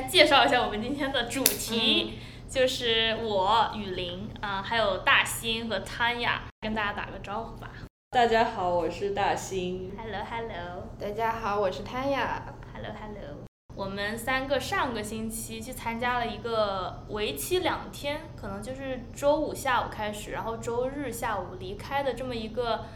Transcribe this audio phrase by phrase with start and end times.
[0.00, 2.18] 先介绍一下我们今天的主题，
[2.48, 7.70] 就是我雨林啊、还有大兴和汤雅，跟大家打个招呼吧。
[8.10, 9.92] 大家好，我是大兴。
[9.98, 12.42] Hello Hello 大家好，我是汤雅。
[12.72, 13.44] Hello Hello。
[13.76, 22.86] 我们三个上个星期去参加了一个为期两天，可能就是周五下午开始，然后周日下午离开的这么一个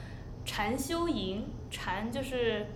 [0.46, 1.50] 禅修营。
[1.70, 2.66] 禅就是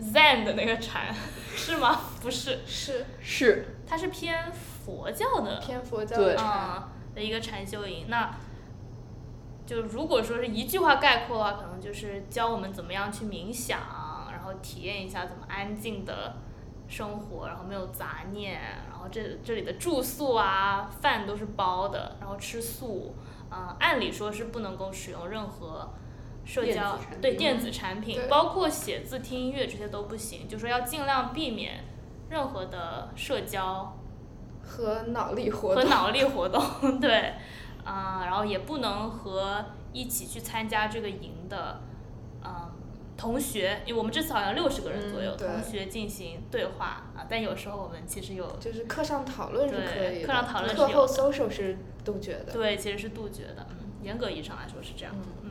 [0.00, 1.14] Zen 的那个禅，
[1.54, 2.00] 是吗？
[2.20, 6.46] 不是，是是，它是偏佛教的偏佛教对的禅。
[6.46, 8.06] 啊、的一个禅修营。
[8.08, 8.34] 那
[9.66, 13.78] 就如果说是一句话概括的话，可能就是教我们怎么样去冥想，
[14.32, 16.36] 然后体验一下怎么安静的
[16.88, 23.14] 生活，然后没有杂念，然后这这里的住宿啊、饭都是包的，然后吃素，
[23.50, 25.92] 嗯、按理说是不能够使用任何。
[26.44, 31.84] 社交对电子产品，包括写字、听音乐这些都不行，就说要尽量避免
[32.28, 33.96] 任何的社交
[34.62, 35.82] 和脑力活动。
[35.82, 37.34] 和脑力 活动，对，
[37.84, 41.80] 啊、然后也不能和一起去参加这个营的，
[42.44, 42.70] 嗯、
[43.16, 52.52] 同学，因为我们这次好像六十个人左右，嗯同学进行对话啊，但有时候我们其实有，就是课上讨论是可以的，课上讨论是课后 social 是杜绝的。
[52.52, 55.43] 对，其实是杜绝的，嗯，严格意义上来说是这样，嗯。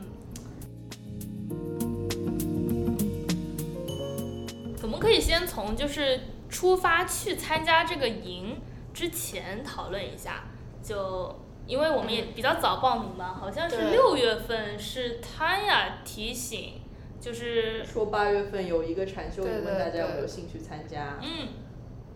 [4.82, 8.60] 我们可以先从就是出发去参加这个营
[8.92, 10.44] 之前讨论一下，
[10.82, 11.34] 就
[11.66, 16.80] 因为我们也比较早报名嘛，好像是六月份是汤雅提醒，
[17.20, 21.18] 就是说八月份有一个禅修营，问大家有没有兴趣参加。
[21.22, 21.48] 嗯，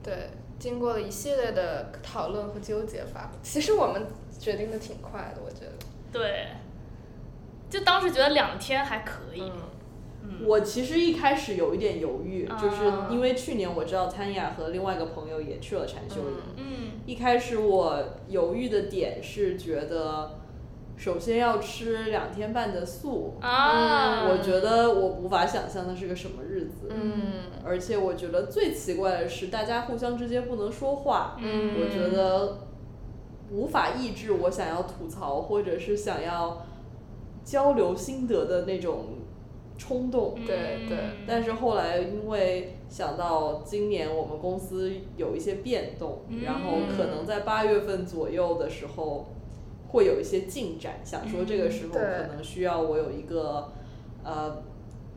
[0.03, 4.07] 对，经过了一系列的讨论和纠结吧，其实我们
[4.39, 5.73] 决定的挺快的，我觉得。
[6.13, 6.49] 对，
[7.71, 9.53] 就当时觉得两天还可以，
[10.45, 12.57] 我其实一开始有一点犹豫，啊。
[12.57, 12.77] 就是
[13.11, 16.37] 因为去年我知道参雅和另外一个朋友也去了禅修营。
[16.57, 16.91] 嗯嗯。
[17.07, 20.39] 一开始我犹豫的点是觉得，
[20.97, 26.89] 首先要吃两天半的素，啊，我觉得我无法想象那是个什么日子。
[26.91, 27.45] 嗯。
[27.65, 31.37] 而且我觉得最奇怪的是，大家互相之间不能说话。
[31.39, 31.75] 嗯。
[31.81, 32.59] 我觉得
[33.51, 36.67] 无法抑制我想要吐槽或者是想要
[37.49, 39.07] 交流心得的那种
[39.79, 40.35] 冲动。
[40.47, 40.99] 对对。
[40.99, 46.43] 嗯但是后来因为想到今年我们公司有一些变动，嗯。
[46.43, 49.31] 然后可能在八月份左右的时候
[49.89, 53.73] 会有一些进展，想说这个时候可能需要我有一个
[54.23, 54.63] 呃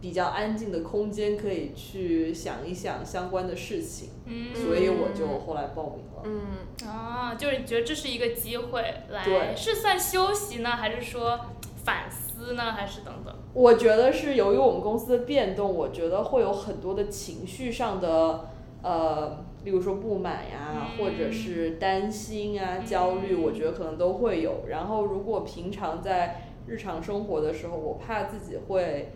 [0.02, 6.24] 比较安静的空间，可以去想一想相关的事情，嗯，所以我就后来报名了。
[6.26, 9.56] 嗯，啊，就是觉得这是一个机会来，对。
[9.56, 11.40] 是算休息呢，还是说
[11.86, 12.21] 反思
[12.54, 13.34] 呢，还是等等？
[13.54, 18.50] 我觉得是由于我们公司的变动，我觉得会有很多的情绪上的
[18.82, 24.66] 呃，例如说不满呀，嗯或者是担心啊、焦虑，嗯我觉得可能都会有。
[24.70, 29.12] 然后如果平常在日常生活的时候，我怕自己会，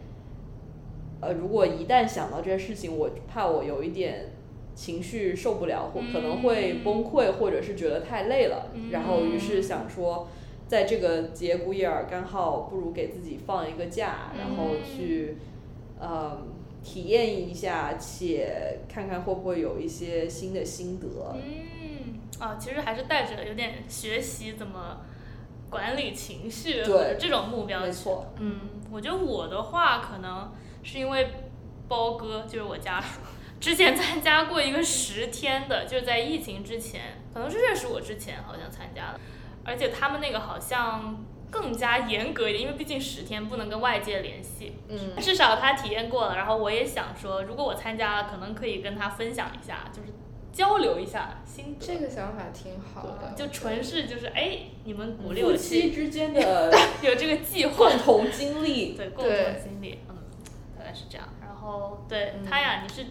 [1.21, 4.31] 呃，如果一旦想到这件事情，我怕我有一点。
[4.77, 10.27] 情绪受不了，或可能会崩溃，或者是觉得太累了，嗯然后于是想说，
[10.67, 15.37] 在这个节骨眼儿，刚好不如给自己放一个假，然后去，
[15.99, 16.41] 呃，
[16.83, 21.35] 体验一下，且看看会不会有一些新的心得。
[21.35, 25.01] 嗯，啊，其实还是带着有点学习怎么
[25.69, 28.25] 管理情绪对或者这种目标去没错。
[28.39, 28.59] 嗯，
[28.91, 30.51] 我觉得我的话可能
[30.83, 31.27] 是因为
[31.87, 33.19] 包哥就是我家属。
[33.59, 39.19] 之前 参加过一个十天的，就是在疫情之前，可能是认识我之前好像参加的，
[39.65, 44.73] 而且他们那个好像更加严格一点，因为毕竟十天不能跟外界联系。
[44.87, 50.09] 嗯至少他体验过了，然后我也想说，如果我参加了，可能可以跟他分享一下，就是
[50.53, 51.85] 交流一下心得。
[51.85, 53.33] 这个想法挺好的。
[53.35, 56.71] 就纯是就是哎，你们鼓励我夫妻之间的
[57.01, 60.15] 有这个计划，共同经历，对共同经历，嗯，
[60.77, 61.27] 大概是这样。
[61.41, 63.07] 然后对嗯他呀，你是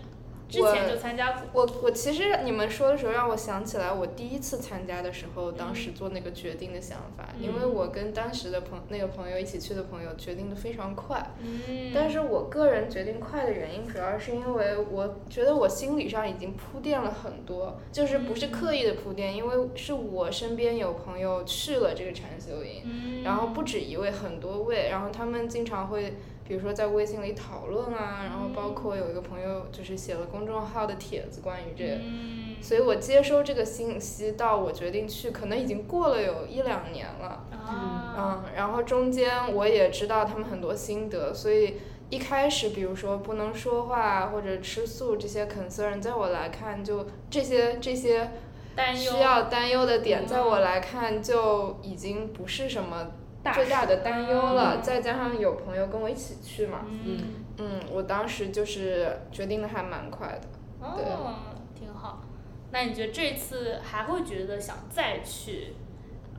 [0.48, 26.14] 之前就参加过，我我其实你们说的时候让我想起来我第一次参加的时候，当时做那个决定的想法，嗯因为我跟当时的朋那个朋友一起去的朋友决定的非常快，嗯，但是我个人决定快的原因，主要是因为我觉得我心理上已经铺垫了很多，就是不是刻意的铺垫，因为是我身边有朋友去了这个禅修营，嗯，然后不止一位，很多位，然后他们经常会，
[26.46, 32.56] 比如说在微信里讨论啊，然后包括有一个朋友就是写了公众号的帖子关于这个，嗯。
[32.62, 37.44] 所以我接收这个信息到我决定去，可能已经过了有一两年了。
[37.52, 41.76] 啊，嗯，然后中间我也知道他们很多心得，所以
[42.10, 48.30] 一开始，比如说不能说话或者吃素这些 concern，在我来看，就这些这些
[48.74, 50.26] 担忧需要担忧的点，嗯。
[50.26, 53.12] 在我来看就已经不是什么大
[53.52, 54.76] 最大的担忧了。
[54.76, 60.48] 嗯再加上有朋友跟我一起去嘛，嗯，嗯，我当时就是决定的还蛮快的。
[60.96, 61.34] 对哦，
[61.78, 62.22] 挺好。
[62.70, 65.74] 那你觉得这次还会觉得想再去？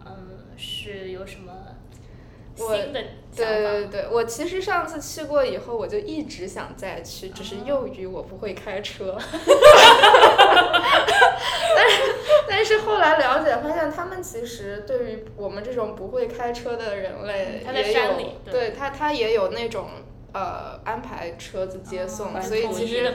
[0.05, 1.51] 嗯，是有什么
[2.55, 3.01] 新的
[3.35, 3.71] 对想法？
[3.71, 9.17] 对对，我其实上次去过以后，我就一直想再去，只是哦由于我不会开车。
[11.75, 12.15] 但是
[12.47, 19.87] 但是后来了解发现，他们其实对于我们这种不会开车的人类也有山里，对对他他也有那种
[20.33, 23.13] 呃安排车子接送，哦所以其实。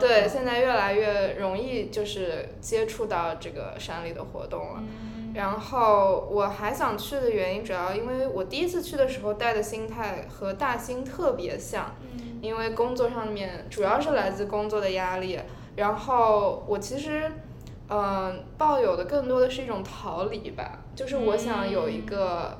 [0.00, 4.74] 对，现在越来越容易就是接触到这个山里的活动了。
[4.78, 15.38] 嗯，然后我还想去的原因，主要因为我第一次去的时候带的心态和大兴特别像，嗯因为工作上面主要是来自工作的压力，
[15.80, 17.32] 然后我其实，
[17.88, 22.58] 嗯、抱有的更多的是一种逃离吧，就是我想有一个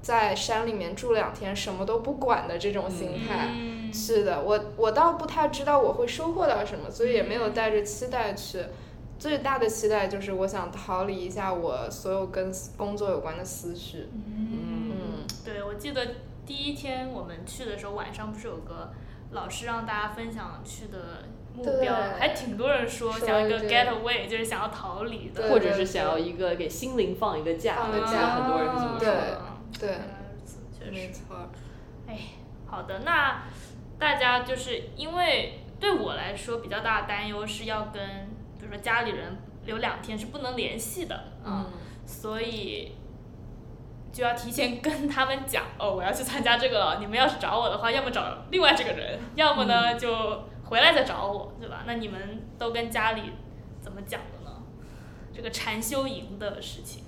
[0.00, 3.50] 在山里面住两天什么都不管的这种心态。
[3.52, 8.64] 嗯是的，我我倒不太知道我会收获到什么，所以也没有带着期待去。
[9.18, 14.08] 最大的期待就是我想逃离一下我所有跟工作有关的思绪。
[14.12, 16.06] 嗯，嗯，对，我记得
[16.44, 18.90] 第一天我们去的时候，晚上不是有个
[19.30, 21.22] 老师让大家分享去的
[21.56, 25.48] 目标，还挺多人说说想要一个 getaway，就是想要逃离的。
[25.48, 29.40] 或者是想要一个给心灵放一个假，放个我记假很多人是这么说的。
[29.80, 30.04] 对原来
[30.34, 30.90] 如此，确实。
[30.90, 31.50] 没错。
[32.06, 32.18] 哎，
[32.66, 33.42] 好的，那
[33.98, 38.02] 大家就是因为对我来说比较大的担忧是要跟，
[38.58, 41.72] 比如说家里人有两天是不能联系的啊、嗯
[42.08, 42.92] 所以
[44.12, 46.98] 就要提前跟他们讲哦，我要去参加这个了。
[47.00, 50.08] 你们要是找我的话，要么找另外这个人，要么呢、就
[50.68, 51.84] 回来再找我，对吧？
[51.86, 53.32] 那你们都跟家里
[53.80, 54.56] 怎么讲的呢？
[55.34, 57.04] 这个禅修营的事情，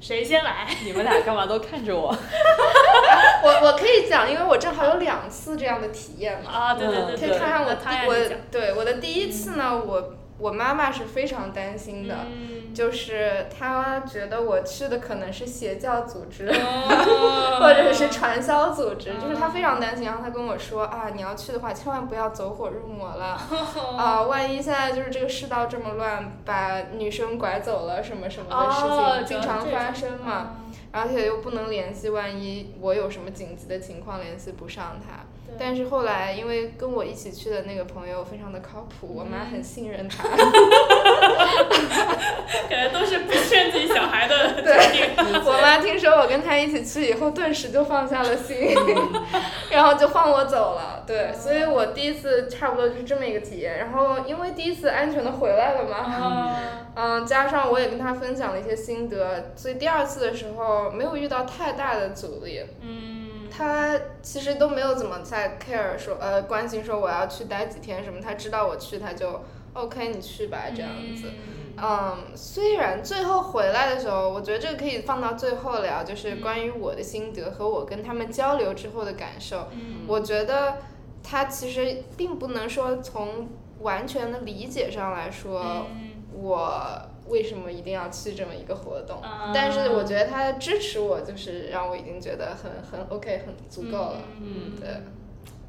[0.00, 0.68] 谁先来？
[0.84, 2.08] 你们俩干嘛都看着我？
[3.42, 6.50] 我我可以讲，因为我正好有两次这样的体验嘛。
[6.50, 16.48] 啊，对对对嗯对，可以看看我我讲，对我的第一次呢，我我妈妈是非常担心的，嗯，就是她觉得我去的可能是邪教组织。
[16.48, 17.56] 哦。
[17.60, 23.40] 或者是传销组织，就是她嗯非常担心，然后她跟我说啊，你要去的话，千万不要走火入魔了，
[23.96, 30.26] 啊，万一现在就是这个世道这么乱，把女生拐走了什么什么的事哦情经常发生嗯。
[30.26, 30.50] 嘛，，
[30.96, 35.26] 而且又不能联系，万一我有什么紧急的情况联系不上他。
[35.58, 40.24] 但是后来，因为跟我一起去的那个朋友非常的靠谱，我妈很信任他。
[42.68, 45.42] 感觉都是不劝自己小孩的对决定。
[45.44, 48.74] 我妈听说我跟她一起去以后，顿时就放下了心，
[49.70, 51.04] 然后就放我走了。
[51.06, 53.78] 对，所以我第一次差不多就是这么一个体验。
[53.78, 56.56] 然后因为第一次安全的回来了嘛，啊，
[56.94, 62.62] 嗯，加上我也跟她分享了一些心得，所以第二次的时候没有遇到太大的阻力。
[62.80, 69.44] 嗯，他其实都没有怎么在 care 说呃关心说我要去待几天什么，他知道我去他就
[69.76, 71.30] OK 你去吧这样子。
[71.78, 79.68] 嗯，虽然最后回来的时候，我觉得这个可以放到最后聊，就是关于我的心得和我跟他们交流之后的感受。
[79.72, 80.78] 嗯，我觉得
[81.22, 83.48] 他其实并不能说从
[83.80, 86.82] 完全的理解上来说，嗯我
[87.28, 89.20] 为什么一定要去这么一个活动。
[89.22, 94.22] 嗯但是我觉得他支持我，就是让我已经觉得很很 OK，很足够了。
[94.40, 94.88] 嗯，对，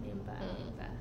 [0.02, 0.92] 明白嗯明白。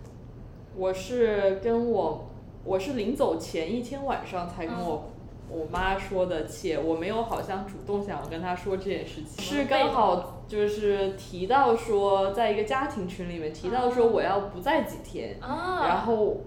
[0.75, 2.29] 我是跟我，
[2.67, 5.05] 我是临走前一天晚上才跟我、
[5.49, 16.39] 我妈说的，且我没有好像主动想要跟她说这件事情，是刚好就是提到说，在一个家庭群里面提到说我要不在几天，啊，然后。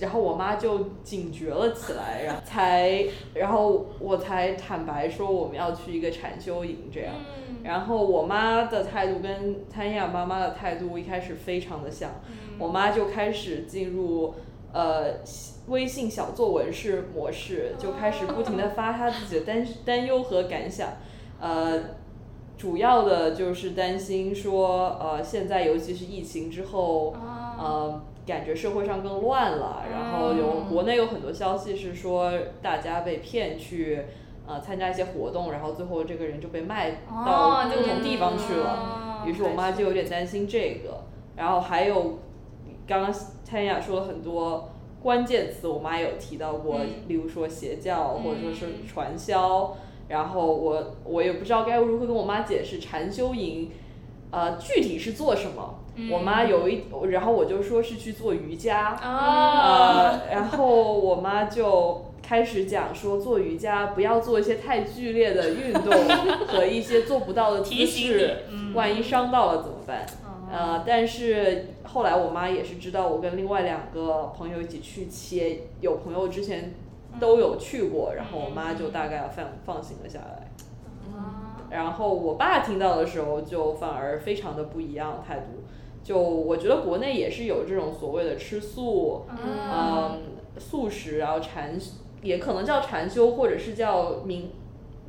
[0.00, 7.14] 然后我妈就警觉了起来，然后才，然后我才坦白说我们要去一个禅修营这样。
[7.14, 12.56] 嗯，然后我妈的态度跟谭雅妈妈的态度一开始非常的像，嗯。
[12.58, 14.34] 我妈就开始进入
[14.76, 15.14] 呃
[15.68, 20.88] 微信小作文式模式，就开始不停的发他自己的担担忧和感想，
[21.40, 21.80] 呃，
[22.58, 28.02] 主要的就是担心说呃现在尤其是疫情之后，啊，呃。
[28.26, 34.02] 感觉社会上更乱了，然后有嗯国内有很多消息是说大家被骗去
[34.48, 38.64] 呃参加一些活动，然后最后这个人就被卖到哦，不同地方去了。
[38.64, 41.04] 了于是我妈就有点担心这个，
[41.36, 42.18] 然后还有
[42.84, 43.14] 刚刚
[43.48, 44.70] 谭雅说了很多
[45.02, 49.76] 关键词，我妈有提到过，嗯例如说邪教或者说是嗯传销，
[50.08, 53.70] 然后我我也不知道该如何跟我妈解释禅修营。
[54.32, 55.78] 呃，具体是做什么？
[55.94, 65.92] 嗯我妈有一，然后我就说是去做瑜伽，啊，呃，然后我妈就开始讲说做瑜伽不要做一些太剧烈的运动
[66.48, 70.04] 和一些做不到的姿势，嗯万一伤到了怎么办？
[70.46, 70.52] 哦。
[70.52, 76.74] 呃，但是后来我妈也是知道我跟另外两个朋友一起去，切有朋友之前
[77.20, 80.50] 都有去过，然后我妈就大概放放心了下来。
[81.16, 85.64] 啊然后我爸听到的时候就反而非常的不一样态度，
[86.04, 89.38] 就我觉得国内也是有这种所谓的吃素，嗯。
[89.68, 90.22] 嗯，
[90.58, 91.76] 素食，然后禅，
[92.22, 94.44] 也可能叫禅修，或者是叫冥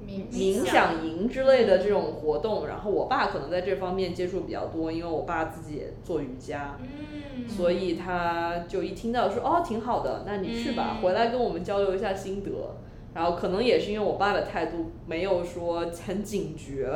[0.07, 2.67] 冥冥想营之类的这种活动。
[2.67, 12.49] 然后我爸可能在这方面接触比较多，因为我爸自己也做瑜伽，嗯，所以他就一听到说哦挺好的，那你去吧，嗯回来跟我们交流一下心得。
[13.13, 16.87] 然后可能也是因为我爸的态度没有说很警觉，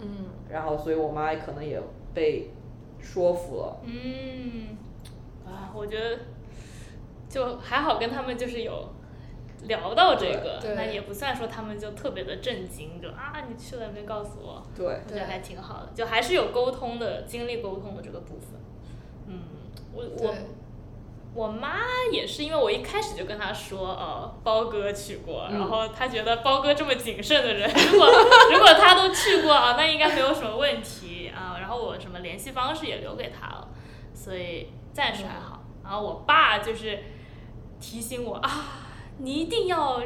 [0.00, 1.80] 嗯，然后所以我妈可能也
[2.12, 2.50] 被
[2.98, 3.80] 说服了。
[3.84, 4.76] 嗯，
[5.46, 6.18] 啊，我觉得
[7.28, 8.88] 就还好，跟他们就是有
[9.62, 18.60] 聊到这个，那也不算说他们就特别的震惊，就啊你去了没告诉我，对，我觉得还挺好的，就还是有沟通的，经历沟通的这个部分。
[19.26, 19.40] 嗯，
[19.92, 20.34] 我我，
[21.34, 21.78] 我妈
[22.12, 28.06] 也是，因为我一开始就跟她说，呃，包哥去过，嗯然后她觉得包哥这么谨慎的人，如果
[28.52, 31.56] 如果他都去过啊，那应该没有什么问题啊。
[31.60, 33.68] 然后我什么联系方式也留给他了，
[34.12, 35.62] 所以暂时还好。
[35.84, 36.98] 然后我爸就是
[37.80, 38.50] 提醒我啊，
[39.18, 40.02] 你一定要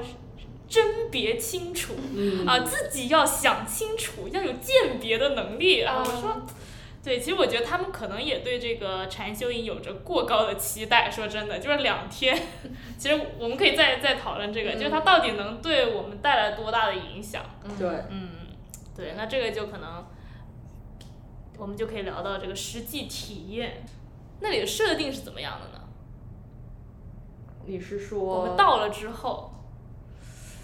[0.68, 6.02] 甄别清楚，嗯啊，自己要想清楚，要有鉴别的能力啊。
[6.04, 6.42] 我说，
[7.04, 11.08] 对，其实我觉得他们可能也对这个禅修营有着过高的期待。
[11.08, 12.36] 说真的，就是两天，
[12.98, 17.44] 其实我们可以再再讨论这个，就是它到底能对我们带来多大的影响。
[17.78, 18.30] 对，嗯，
[18.96, 20.04] 对，那这个就可能
[21.58, 23.84] 我们就可以聊到这个实际体验。
[24.40, 25.84] 那里的设定是怎么样的呢？
[27.66, 29.52] 你是说我们到了之后，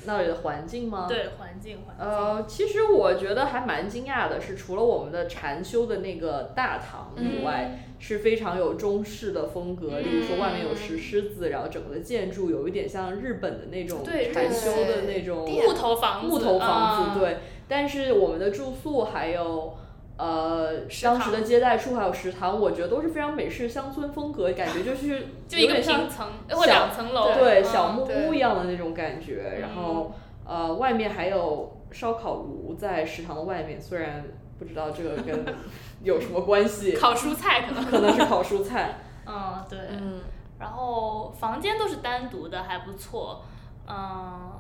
[0.07, 1.07] 那里的环境吗？。
[1.09, 10.01] 对环境环境，呃，其实我觉得还蛮惊讶的是，除了我们的禅修的那个大堂以外，是非常有中式的风格。
[10.01, 17.39] 例如说，外面有石狮子，然后整个的建筑有一点像日本的那种禅修的那种木头房子，木头房子，啊对。
[17.69, 19.77] 但是我们的住宿还有
[20.23, 29.59] 呃当时的接待处还有食堂，我觉得都是非常美式乡村风格，感觉就是就一个有点像平层或两层楼，对嗯小木屋一样的那种感觉。
[29.61, 30.15] 然后
[30.47, 34.25] 呃，外面还有烧烤炉在食堂的外面，虽然
[34.61, 35.45] 不知道这个跟
[36.05, 38.99] 有什么关系， 烤蔬菜可能，可能是烤蔬菜。
[39.27, 40.21] 嗯对，嗯，
[40.61, 43.43] 然后房间都是单独的，还不错，
[43.89, 44.53] 嗯。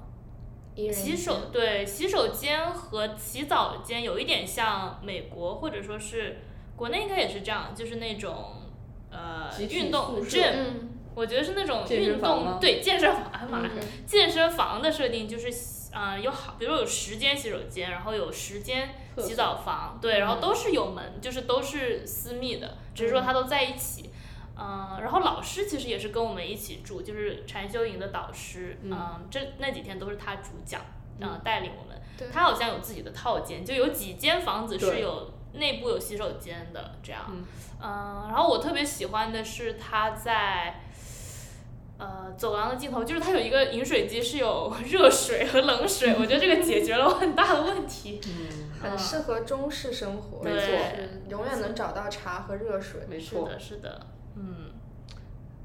[0.92, 6.38] 洗手对洗手间和洗澡间有一点像美国，或者说是
[6.76, 8.62] 国内应该也是这样，就是那种
[9.10, 13.82] 呃运动 gym，嗯，我觉得是那种运动对健身房，哎呀妈呀，嗯。
[14.06, 15.48] 健身房的设定就是
[15.92, 24.10] 呃有好，比如说有十间洗手间，然后有十间洗澡房，对，然后都是有门，就是都是私密的，只是说它都在一起。
[24.62, 30.80] 嗯，然后老师其实也是跟我们一起住，就是禅修营的导师，嗯，这那几天都是他主讲，
[31.18, 32.00] 嗯，带领我们。
[32.32, 37.22] 他好像有自己的套间，就有几间房子是有内部有洗手间的这样。
[37.28, 37.44] 嗯
[37.82, 40.80] 嗯，然后我特别喜欢的是他在。
[41.98, 48.20] 呃，走廊的尽头就是它有一个饮水机，是有 热水和冷水，我觉得这个解决了我很大的问题。
[48.26, 50.66] 嗯，很适合中式生活，没错
[51.28, 53.02] 永远能找到茶和热水。
[53.08, 53.46] 没错。
[53.48, 54.70] 是的，是的，嗯，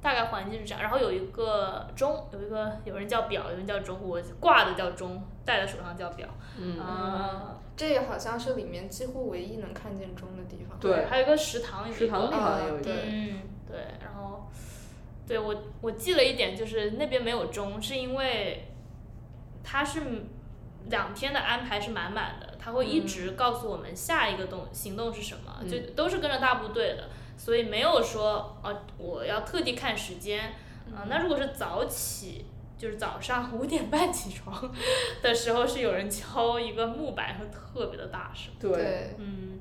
[0.02, 0.82] 大概环境是这样。
[0.82, 6.28] 然后有一个钟，有一个有人叫表，有人叫钟，我挂的叫钟，戴在手上叫表。
[6.58, 6.80] 嗯。
[6.80, 10.78] 啊，这也好像是里面几乎唯一能看见钟的地方。
[10.80, 11.06] 对。
[11.06, 12.92] 还有一个食堂，食堂里好像有一个。
[12.92, 13.04] 啊对。
[13.06, 14.50] 嗯，对，然后，
[15.28, 18.72] 对我我记了一点，就是那边没有钟，是因为
[19.64, 20.02] 它是
[20.90, 25.70] 两天的安排是满满的，他会一直告诉我们下一个动行动是什么，嗯。
[25.70, 30.54] 就都是跟着大部队的，所以没有说哦我要特地看时间，
[30.94, 32.46] 啊、那如果是早起。
[32.78, 34.72] 就是早上五点半起床
[35.24, 38.54] 的时候，是有人敲一个木板，会特别的大声。
[38.60, 38.72] 对。
[38.72, 39.60] 对，嗯，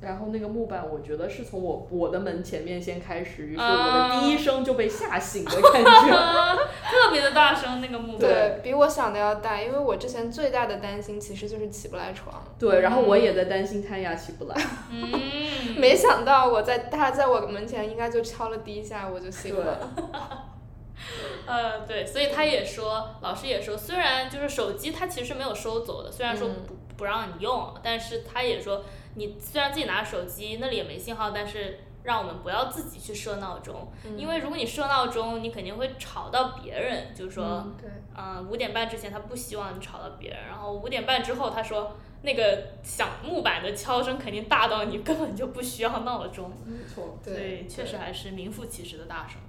[0.00, 6.56] 然后那个木板，我觉得是从我我的门前面先开始，于是我啊的第一声就被吓醒的感觉。
[6.88, 8.20] 特别的大声，那个木板。
[8.20, 14.54] 对比我想的要大，因为我之前最大的担心其实就是起不来床，对，然后我也在担心摊牙起不来。
[14.90, 15.10] 嗯，
[15.76, 19.78] 没想到我在他在我门前应该就敲了第一下我就醒了。
[21.46, 28.84] 呃，对，所以他也说，老师也说，虽然就是手机他其实没有收走的，虽然说嗯不不让你用，但是他也说
[29.16, 47.18] 你虽然自己拿着手机，那里也没信号，但是让我们不要自己去设闹钟，因为如果你设闹钟，你肯定会吵到别人，就是说，对，嗯，五点半之前他不希望你吵到别人，然后五点半之后他说那个响木板的敲声肯定大到你根本就不需要闹钟，没错。
[47.22, 49.40] 所以确实还是名副其实的大声。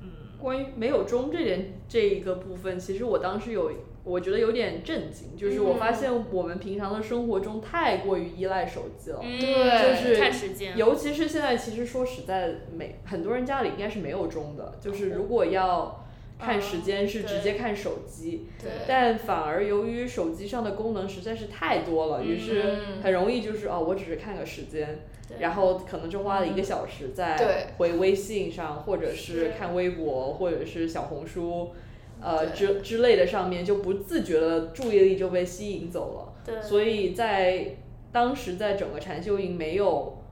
[0.00, 0.08] 嗯，
[0.38, 3.72] 关于没有钟这点这一个部分，其实我当时有，
[4.08, 16.04] 我觉得有点震惊，就是我发现我们平常的生活中太过于依赖手机了，嗯对就是看时间，尤其是现在，其实说实在，没很多人家里应该是没有钟的，就是如果要
[16.38, 18.46] 看时间，是直接看手机。
[18.62, 23.02] 对但反而由于手机上的功能实在是太多了，于是嗯。
[23.02, 27.66] 很容易就是哦，我只是看个时间，对然后可能就花了一个小时在对。
[27.76, 29.52] 回微信上，或者是是。
[29.58, 31.72] 看微博，或者是小红书，
[32.20, 36.34] 呃之之类的上面，就不自觉的注意力就被吸引走了。
[36.44, 37.76] 对，所以在
[38.10, 40.22] 当时在整个禅修营没有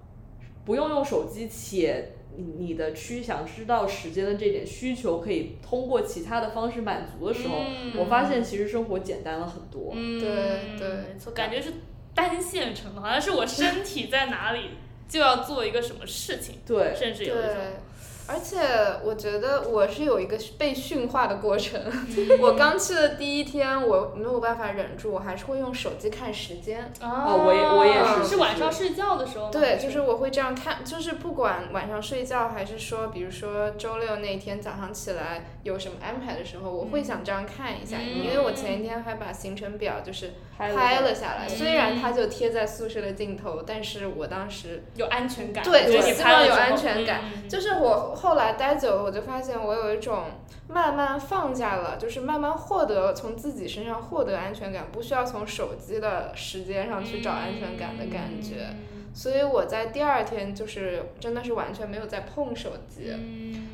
[0.65, 2.13] 不用用手机，且
[2.59, 9.93] 你的区想知道时间的这点需求可以通过其他的方式满足的时候，嗯我发现其实生活简单了很多。
[9.95, 11.73] 嗯，对对没错，感觉是
[12.15, 14.71] 单线程的，好像是我身体在哪里
[15.09, 17.65] 就要做一个什么事情，对，甚至有一种，对，
[18.29, 18.59] 而且
[19.05, 21.81] 我觉得我是有一个被驯化的过程。
[21.87, 26.93] 嗯 我刚去的第一天，我没有办法忍住，我还是会用手机看时间。
[27.01, 29.51] 哦我也我也是是晚上睡觉的时候吗？
[29.53, 50.25] 对，就是我会这样看，就是不管晚上睡觉，还是说，比如说周六那天早上起来有什么安排的时候，我会想这样看一下，嗯因为我前一天还把行程表就是拍拍了了下来，嗯虽然它就贴在宿舍的尽头，但是我当时有安全感，对就是你希望有安全感嗯就是我后来待久了，我就发现我有一种
[50.69, 58.69] 慢慢放下了，就是慢慢获得从自己身上获得安全感，不需要从手机的时间上去找安全感的感觉。
[58.71, 59.13] 嗯。
[59.15, 63.69] 所以我在第二天就是真的是完全没有再碰手机，嗯。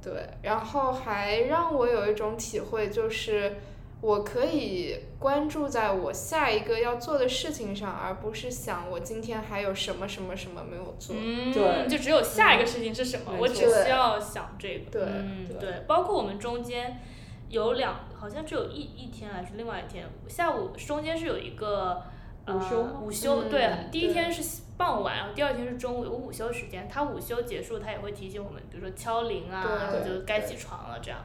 [0.00, 3.56] 对，然后还让我有一种体会，就是
[4.00, 11.16] 我可以关注在我下一个要做的事情上，而不是想我今天还有什么什么什么没有做。
[11.18, 14.90] 嗯，对就只有下一个事情是什么，没我只需要想这个。
[14.90, 17.00] 对嗯，对对，包括我们中间
[17.48, 22.02] 有两，好像只有一一天还是另外一天，下午中间是有一个。
[22.46, 26.88] 呃午休吗午休嗯对，第一天是傍晚，然后第二天是中午有午休时间。
[26.88, 31.20] 他午休结束，他也会提醒我们，比如说敲铃啊，然后就该起床了这样。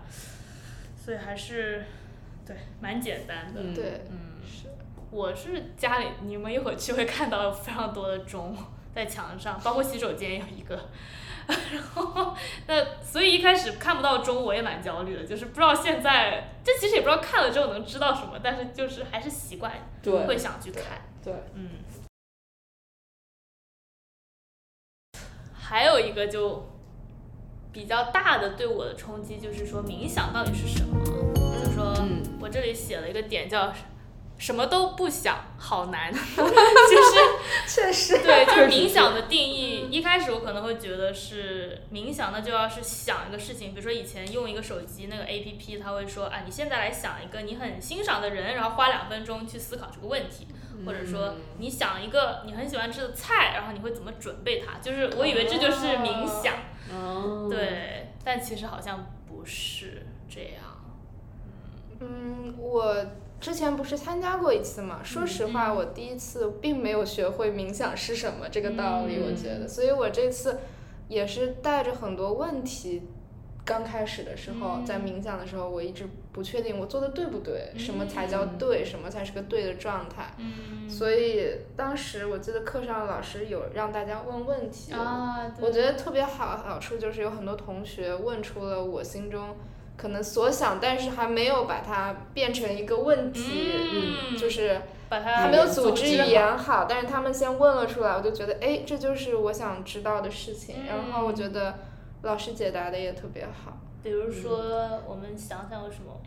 [0.97, 1.85] 所以还是
[2.45, 3.61] 对蛮简单的。
[3.61, 4.67] 嗯对，嗯，是。
[5.11, 8.55] 我是家里，你们一会儿去会看到非常多的钟
[8.93, 10.89] 在墙上，包括洗手间也有一个。
[11.45, 12.33] 然后，
[12.67, 19.73] 那所以一开始看不到钟，我也蛮焦虑的，就是不知道现在，这其实也不知道看了之后能知道什么，但是就是还是习惯
[20.25, 21.01] 会想去看。
[21.21, 21.69] 对，嗯。
[25.53, 26.65] 还有一个就
[27.73, 31.42] 比较大的对我的冲击，就是说冥想到底是什么？
[32.53, 33.73] 这里写了一个点叫
[34.37, 37.17] 什么都不想，好难， 就是
[37.67, 39.87] 确实，对，就是冥想的定义。
[39.89, 50.47] 一开始我可能会觉得是冥想，那就要是想一个事情，比如说以前用一个手机那个 A P P，它会说啊，你现在来想一个你很欣赏的人，然后花两分钟去思考这个问题，
[50.85, 54.79] 或者说你想一个你很喜欢吃的菜，然后你会怎么准备它？
[54.79, 56.55] 就是我以为这就是冥想，
[56.91, 60.72] 哦，对，但其实好像不是这样。
[62.03, 62.95] 嗯，我
[63.39, 64.99] 之前不是参加过一次嘛？
[65.03, 70.59] 说实话，嗯我第一次并没有学会冥想是什么这个道理，嗯我觉得，所以我这次
[71.07, 73.03] 也是带着很多问题。
[73.65, 80.33] 刚开始的时候，嗯在冥想的时候，我一直不确定我做的对不对，什么才叫嗯对，什么才是个对的状态。
[80.37, 89.55] 嗯所以当时我记得课上老师有让大家问问题，啊，我觉得特别好好处就是有很多同学问出了我心中
[90.03, 93.71] 可能所想，但是还没有把它变成一个问题，
[94.33, 94.37] 嗯。
[94.37, 100.75] 就是把它还没有组织语言好，但是他们先问了出来，我就觉得哎，这就是我想知道的事情。
[100.79, 100.85] 嗯。
[100.87, 101.75] 然后我觉得
[102.23, 103.77] 老师解答的也特别好。
[104.03, 104.57] 比如说，
[105.07, 106.19] 我们想想有什么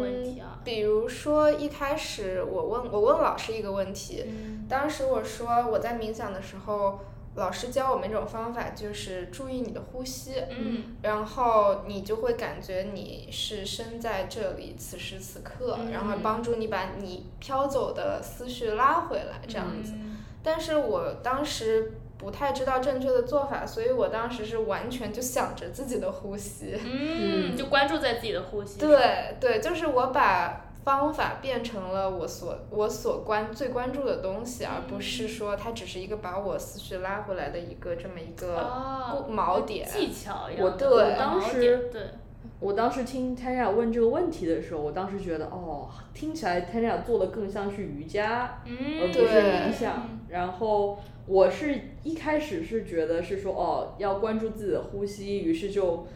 [0.00, 0.58] 问题啊？
[0.58, 4.66] 嗯，比如说一开始我问我问老师一个问题，嗯。
[4.68, 6.98] 当时我说我在冥想的时候，
[7.36, 10.34] 老师教我们一种方法，就是注意你的呼吸。
[10.50, 19.92] 嗯然后你就会感觉你是身在这里，此时此刻，嗯然后帮助你把你飘走的思绪拉回来，这样子。
[19.94, 26.78] 嗯但是我当时不太知道正确的做法，所以我当时是完全就想着自己的呼吸。
[26.84, 28.78] 嗯，就关注在自己的呼吸。
[28.78, 39.88] 对对，就是我把方法变成了我所我所关最关注的东西，而不是说它只是一个把我思绪拉回来的一个这么一个哦锚点。
[39.88, 42.02] 技巧一我样的对当时对，
[42.60, 50.08] 我当时听 Tanya 问这个问题的时候，我当时觉得哦，听起来 Tanya 做的更像是瑜伽，而嗯，不是冥想。
[50.28, 56.06] 然后我是一开始是觉得是说哦，要关注自己的呼吸，于是就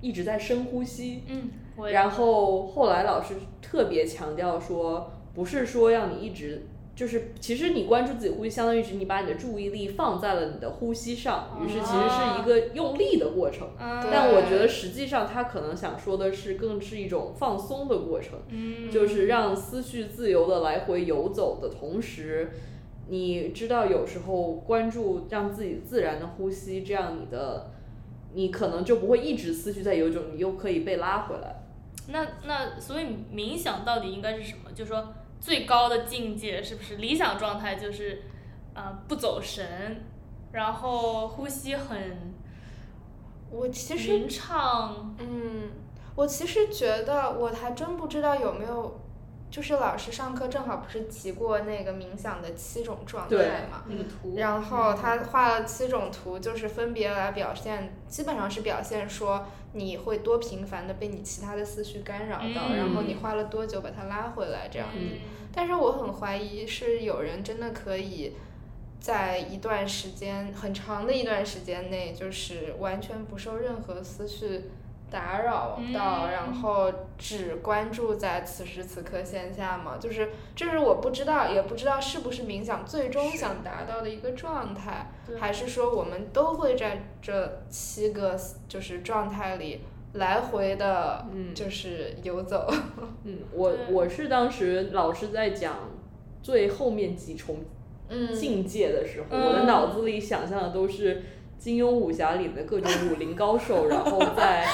[0.00, 1.22] 一直在深呼吸。
[1.28, 1.50] 嗯，
[1.92, 6.66] 然后后来老师特别强调说，不是说让你一直。
[6.96, 13.68] 就是，其实你关注自己呼吸，相当于是你把你的注意力放在了你的呼吸上，于是其实是一个用力的过程。
[13.78, 22.50] 嗯，但我觉得实际上他可能想说的是，更是一种放松的过程，嗯，就是让思绪自由的来回游走的同时，
[23.08, 27.72] 你知道有时候关注让自己自然的呼吸，这样你的
[28.32, 31.65] 你可能就不会一直思绪在游走，你又可以被拉回来。
[32.08, 34.70] 那那所以冥想到底应该是什么？
[34.72, 38.22] 就是说最高的境界是不是理想状态就是，
[38.74, 40.04] 呃，不走神，
[40.52, 42.34] 然后呼吸很
[43.50, 45.70] 我其实匀畅，嗯，
[46.14, 49.00] 我其实觉得我还真不知道有没有，
[49.50, 64.98] 就是老师上课正好不是提过那个冥想的七种状态嘛，那个图，然后他画了七种图，就是分别来表现，基本上是表现说你会多频繁的被你其他的思绪干扰到，嗯然后你花了多久把它拉回来这样子。
[64.98, 65.20] 嗯
[65.58, 68.34] 但是我很怀疑是有人真的可以
[69.00, 74.64] 在一段时间很长的一段时间内，就是完全不受任何思绪
[75.10, 85.38] 打扰到，嗯然后只关注在此时此刻线下嘛，就是这是我不知道，也不知道是不是冥想最终想达到的一个状态，对。
[85.38, 88.36] 还是说我们都会在这七个
[88.68, 89.82] 就是状态里
[90.14, 91.54] 来回的，嗯。
[91.54, 92.68] 就是游走。
[93.24, 95.90] 嗯，我我是当时老师在讲
[96.42, 97.58] 最后面几重
[98.08, 101.22] 嗯，境界的时候，嗯我的脑子里想象的都是
[101.58, 104.64] 金庸武侠里的各种武林高手，然后在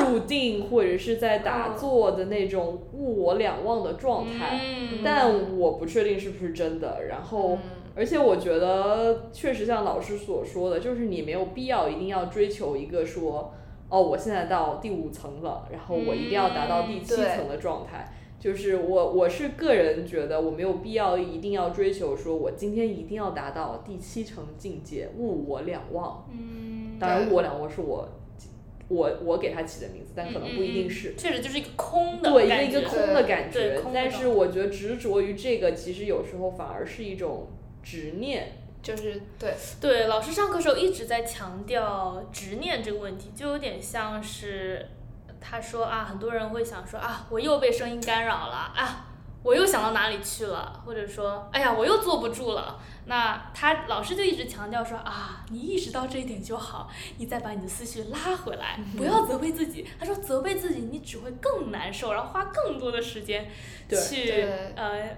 [0.00, 7.04] 入定或者是在打坐的那种物我两忘的状态，嗯，但我不确定是不是真的。
[7.08, 7.58] 然后，嗯
[7.96, 13.52] 而且我觉得确实像老师所说的，就是你没有必要一定要追求一个说，
[13.88, 18.08] 哦，我现在到第五层了，然后我一定要达到第七层的状态。
[18.40, 26.26] 就是我，我是个人觉得我没有必要一定要追求，说我今天一定要达到第七层境界，物我两忘。
[26.32, 28.08] 嗯，当然，物我两忘是我，
[28.88, 31.10] 我我给它起的名字，但可能不一定是。
[31.10, 37.46] 嗯嗯嗯确实就是一个空的对，一个一个空的感觉但是我觉得执着于这个，其实有时候反而是一种
[37.82, 38.52] 执念。
[38.82, 44.88] 就是对，对，老师上课时候一直在强调执念这个问题，就有点像是
[45.40, 49.06] 他说啊，很多人会想说啊，我又被声音干扰了啊，
[49.42, 52.78] 我又想到哪里去了，或者说哎呀，我又坐不住了。
[53.06, 59.88] 那他老师就一直强调说啊，你意识到这一点就好，你再把你的思绪拉回来，不要责备自己。
[59.98, 63.50] 他说责备自己，你只会更难受，然后花更多的时间
[63.88, 65.16] 对去对呃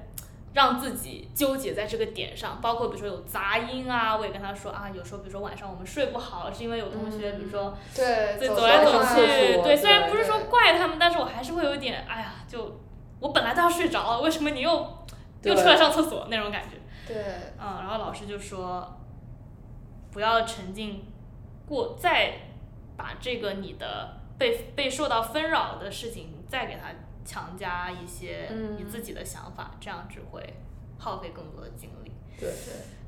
[0.54, 12.80] 让自己纠结在这个点上，包括比如说有杂音啊，我也跟他说啊，有时候比如说晚上我们睡不好，是因为有同学，比如说对，对走走来走去，所对，虽然不是说怪他们，但是我还是会有点，哎呀，就
[13.20, 14.70] 我本来都要睡着了，为什么你又
[15.42, 16.76] 又出来上厕所那种感觉？
[17.06, 17.16] 对，
[17.58, 19.00] 嗯，然后老师就说，
[20.12, 21.04] 不要沉浸
[21.66, 22.34] 过，再
[22.96, 26.88] 把这个你的被被受到纷扰的事情，再给它
[27.24, 30.42] 强加一些嗯你自己的想法，这样只会
[30.98, 32.12] 耗费更多的精力。
[32.38, 32.50] 对，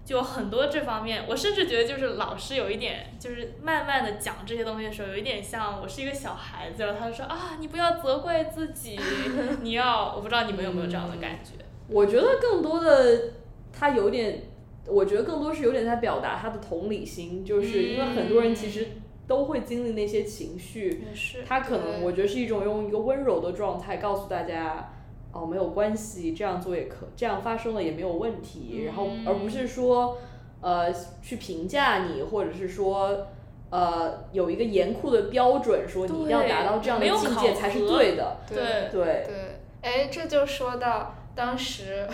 [0.05, 8.99] 就很多这方面，我甚至觉得就是老师有一点，就是慢慢的讲这些东西的时候，有一点像我是一个小孩子，然后他就说啊，你不要责怪自己，
[9.63, 11.53] 你要，我不知道你们有没有这样的感觉。
[11.89, 13.33] 我觉得更多的
[13.73, 14.43] 他有点，
[14.87, 18.89] 我觉得更多是有点在表达他的同理心，就是因为很多人其实
[19.27, 21.05] 都会经历那些情绪，
[21.47, 24.93] 他可能我觉得是一种用一个温柔的状态告诉大家，
[25.33, 30.19] 哦，没有关系，这样做也可，这样发生了也没有问题，然后嗯而不是说，
[30.61, 33.27] 呃，去评价你，或者是说。
[33.71, 38.37] 呃，有一个严酷的标准，说你一定要达到这样的境界才是对的。
[38.47, 38.57] 对
[38.93, 42.07] 对，对，哎，这就说到当时，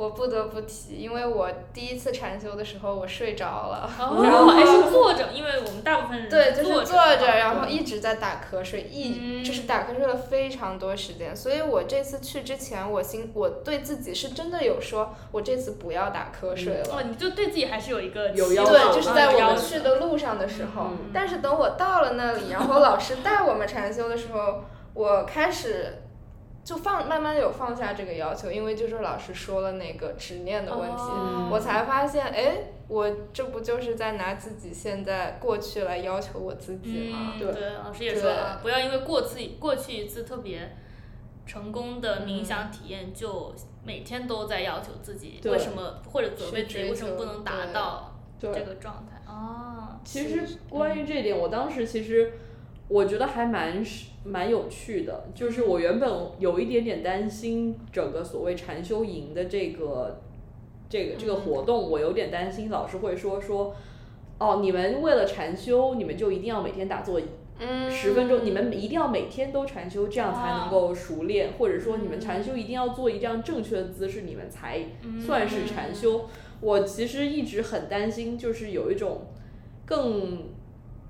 [0.00, 16.94] 我不得不提，因为我第一次禅修的时候我睡着了，哦，还是坐着，因为我们大部分人对，就是坐坐着，然后一直在打瞌睡，一、嗯就是打瞌睡了非常多时间，所以我这次去之前，我心我对自己是真的有说，我这次不要打瞌睡了。
[16.94, 26.04] 哦，你就对自己还是有一个有要求期望对，就是在我去的路上的时候，嗯但是等我到了那里，然后老师带我们禅修的时候，我开始
[26.70, 31.48] 就放慢慢有放下这个要求，因为就是老师说了那个执念的问题，哦。
[31.50, 37.32] 我才发现，哎，我这不就是在拿自己现在过去来要求我自己吗？
[37.34, 37.52] 嗯，对。
[37.52, 40.76] 对，老师也说了，不要因为过次过去一次特别
[41.44, 42.44] 成功的冥嗯。
[42.44, 43.52] 想体验，就
[43.84, 49.20] 每天都在要求自己为什么或者责备自己为什么不能达到这个状态。
[49.26, 52.32] 哦，其实关于这一点，我当时其实
[52.90, 60.20] 我觉得还蛮是蛮有趣的，就是我原本有一点点担心整个所谓禅修营的这个
[60.88, 63.74] 这个这个活动，我有点担心老师会说说。
[64.42, 67.20] 哦，你们为了禅修，你们就一定要每天打坐
[67.58, 74.80] 嗯，十分钟，你们一定要每天都禅修，这样才能够熟练，或者说你们禅修一定要做一这样正确的姿势，你们才
[75.20, 76.24] 算是禅修。
[76.62, 79.26] 我其实一直很担心，就是有一种
[79.84, 80.44] 更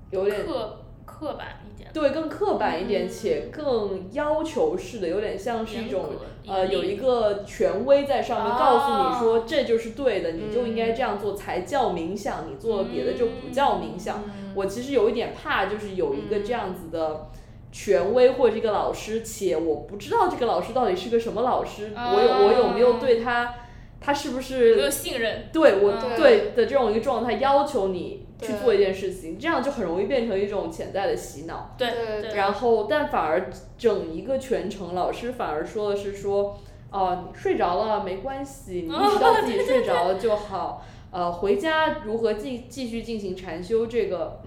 [0.09, 0.80] 有点刻
[1.21, 3.09] 刻板一点，对更刻板一点，嗯。
[3.09, 6.05] 且更要求式的，有点像是一种
[6.47, 14.23] 呃有一个权威在上面哦告诉你说这就是对的，你就应该这样做才叫冥想，你做了别的就不叫冥想。
[14.25, 14.51] 嗯。
[14.55, 17.29] 我其实有一点怕，就是有一个这样子的
[17.71, 23.53] 权威或者这个老师，且我不知道这个老师到底是个什么老师，我有我有没有对他，
[23.99, 26.17] 他是不没是有信任，对我嗯。
[26.17, 31.75] 对的这种一个状态要求你去做一件事情，这样就很容易变成一种潜在的洗脑。
[31.77, 36.57] 对对对，然后，但反而整一个全程，老师反而说的是说，
[36.91, 40.85] 哦、你睡着了没关系，你意识到自己 睡着了就好。
[41.11, 44.41] 呃，回家如何继继续进行禅修这个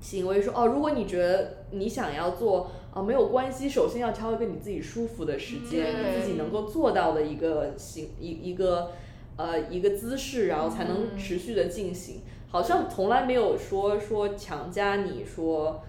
[0.00, 8.90] 行为，说哦，如果你觉得你想要做啊、没有关系，首先要挑一个你自己舒服的时间，嗯你自己能够做到的一个行一一个
[9.36, 12.22] 呃一个姿势，然后才能嗯持续的进行。
[12.50, 15.82] 好像从来没有说说强加你说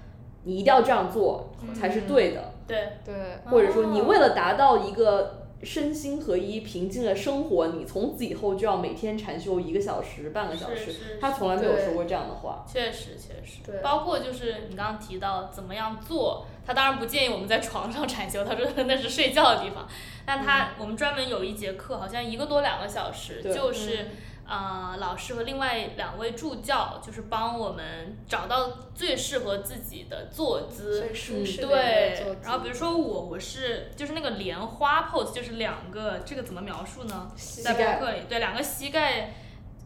[0.43, 11.19] 你一定要这样做才是对的，对，对，或者说你哦为了达到一个身心合一、平静的生活，你从此以后就要每天禅修一个小时、半个小时。
[11.19, 12.65] 他从来没有说过这样的话。
[12.65, 13.60] 确实确实。
[13.65, 19.86] 对，包括就是你刚刚提到怎么样做，他当然不建议我们在床上禅修，他说那是睡觉的地方。
[20.26, 24.08] 但他、我们专门有一节课，好像一个多两个小时，就是。
[24.50, 37.32] 呃，老师和另外两位助教就是帮我们找到最适合自己的坐姿，最舒适的一个对然后比如说我，我是就是那个莲花 pose，就是两个这个怎么描述呢？
[37.36, 39.36] 在膝盖博客里，对，两个膝盖，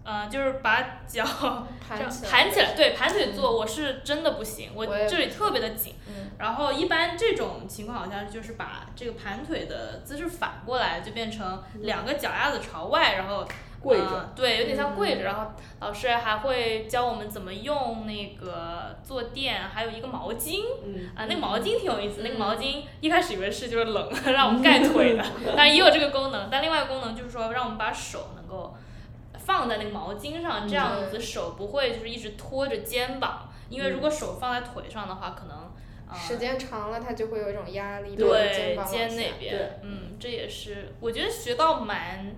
[0.06, 1.26] 呃，就是把脚
[1.86, 5.94] 盘起来 盘起来，对，盘腿坐，我是真的不行，我这里特别的紧。
[6.08, 13.48] 嗯然后一般这种情况好像就是把这个盘腿的姿势反过来，就变成两个脚丫子朝外，然后
[13.84, 15.22] 跪着呃对，有点像跪着。
[15.22, 20.62] 嗯然后老师还会教我们怎么用那个坐垫，还有一个毛巾。
[20.86, 22.22] 嗯，啊，那个毛巾挺有意思。
[22.24, 25.24] 那个嗯毛巾一开始以为是就是冷， 让我们盖腿的，
[25.56, 26.48] 但也有这个功能。
[26.50, 28.74] 但另外一个功能就是说，让我们把手能够
[29.38, 33.50] 放在那个毛巾上，这样子手不会就是一直拖着肩膀。
[33.70, 35.72] 因为如果手放在腿上的话，可能
[36.10, 42.36] 呃时间长了，它就会有一种压力，对肩肩那边，嗯，这也是我觉得学到蛮，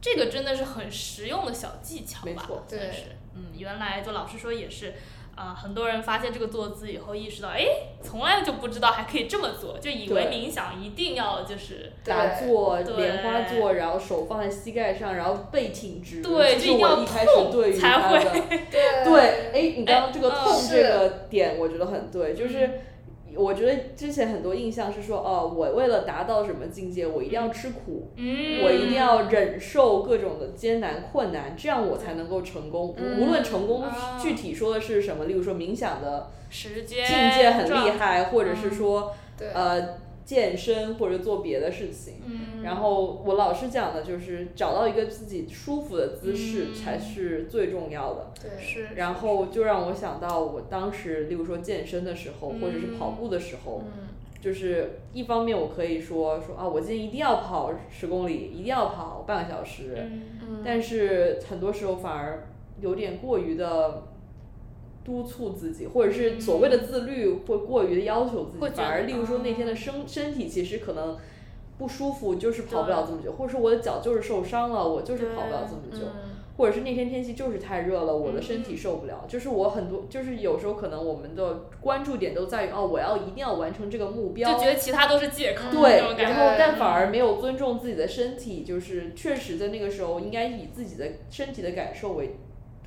[0.00, 3.00] 这个真的是很实用的小技巧吧，没错对算是，
[3.34, 4.94] 嗯，原来就老师说也是。
[5.38, 7.64] 啊、很多人发现这个坐姿以后，意识到，哎，
[8.02, 16.20] 从来就不知道还可以这么做，就以为冥想一定要就是，打坐、对莲花坐，然后手放在膝盖上，然后背挺直。
[16.20, 18.18] 对就一定要我一开始痛对于才会
[18.68, 19.20] 对对，
[19.52, 22.80] 哎，你刚刚这个哎痛嗯这个点，我觉得很对，就是
[23.36, 32.94] 我觉得之前很多印象是说，哦，我为了达到什么境界，我一定要吃苦，嗯，我一定要忍受各种的艰难困难，这样我才能够成功。
[32.96, 33.20] 嗯。
[33.20, 39.88] 无论成功啊具体说的是什么，例如说冥想的时间境界很厉害，或者嗯是说对，呃
[40.28, 42.16] 健身或者做别的事情。
[42.26, 46.74] 嗯，然后我老师讲的就是找到一个自己舒服的姿势嗯。
[46.74, 48.26] 才是最重要的。
[48.38, 60.22] 对，是，然后就让我想到我当时，例如说健身的时候，或者是跑嗯步的时候，嗯，就是一方面我可以说说啊，我今天一定要跑十公里，一定要跑半个小时，嗯。
[60.42, 60.62] 嗯。
[60.62, 62.48] 但是很多时候反而
[62.82, 64.02] 有点过于的
[65.08, 71.16] 督促自己，或者是所谓的自律，会过于的要求自己，会反而例如说那天的身身体其实可能。
[71.78, 76.08] 不舒服就是跑不了这么久，或者说我的脚就是受伤了，我就是跑不了这么久。
[76.08, 79.24] 嗯或者是那天天气就是太热了，我的身嗯体受不了。
[79.28, 84.52] 就是我很多，就是有时候可能我们的关注点都在于哦，我要一定要完成这个目标。
[84.52, 92.34] 就觉得其他都是借口，对然后但反而没有尊重自己的身体，就是确实在那个时候应该以自己的身体的感受为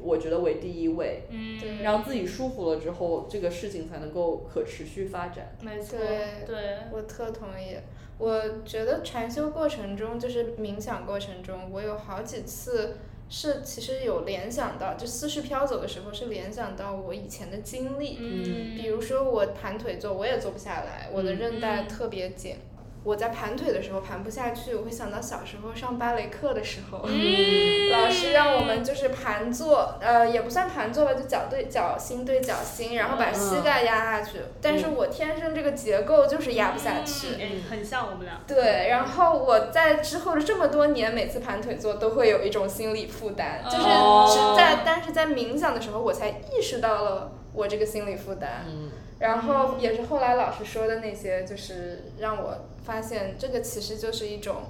[0.03, 5.55] 我觉得为第一位，嗯，对让自己舒服了之后，这个事情才能够可持续发展。
[5.61, 7.77] 没错，对对，我特同意。
[8.17, 12.97] 我觉得禅修过程中，就是冥想过程中，我有好几次
[13.29, 18.17] 是其实有联想到，就思绪飘走的时候是联想到我以前的经历。
[18.19, 22.57] 嗯，比如说我盘腿坐，我也坐不下来，我的韧带嗯特别紧。
[23.03, 34.37] 我在盘腿的时候盘不下去，我会想到小时候上芭蕾课的时候，嗯 老师让我们就是盘坐，呃，也不算盘坐吧，就脚对脚心对脚心，然后把膝盖压下去。
[34.61, 37.29] 但是我天生这个结构就是压不下去。
[37.69, 48.65] 很像我们俩，对，然后我在之后的这么多年，每次盘腿坐都会有一种心理负担，就是哦只在，但是在冥想的时候，我才意识到了我这个心理负担。
[48.67, 54.63] 嗯，然后也是后来老师说的那些，就是让我发现这个其实就是一种，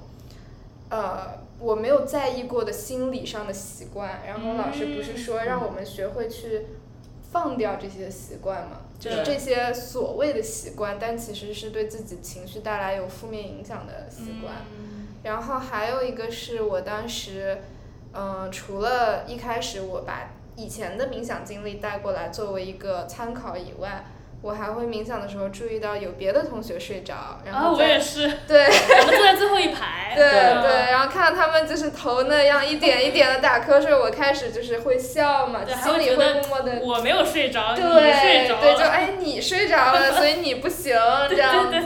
[0.90, 4.20] 呃，我没有在意过的心理上的习惯。
[4.26, 6.66] 然后老师不是说让我们学会去
[7.32, 14.54] 放掉这些习惯嘛，就是这些所谓的习惯，但其实是对自己情绪带来有负面影响的习惯。
[14.70, 14.92] 嗯
[15.24, 17.58] 然后还有一个是我当时，
[18.12, 24.04] 嗯、除了一开始我把以前的冥想经历带过来作为一个参考以外，
[24.42, 36.80] 我还会冥想的时候注意到有别的同学睡着，然啊，我后在、也是，对 我们坐在最后一排， 对嗯对，然后看到他们就是头那样一点一点的打瞌睡，我开始就是会笑嘛，心里会默默的。
[36.82, 40.92] 我没有睡着，你对睡着对，就了，哎你睡着了，所以你不行
[41.30, 41.76] 这样子。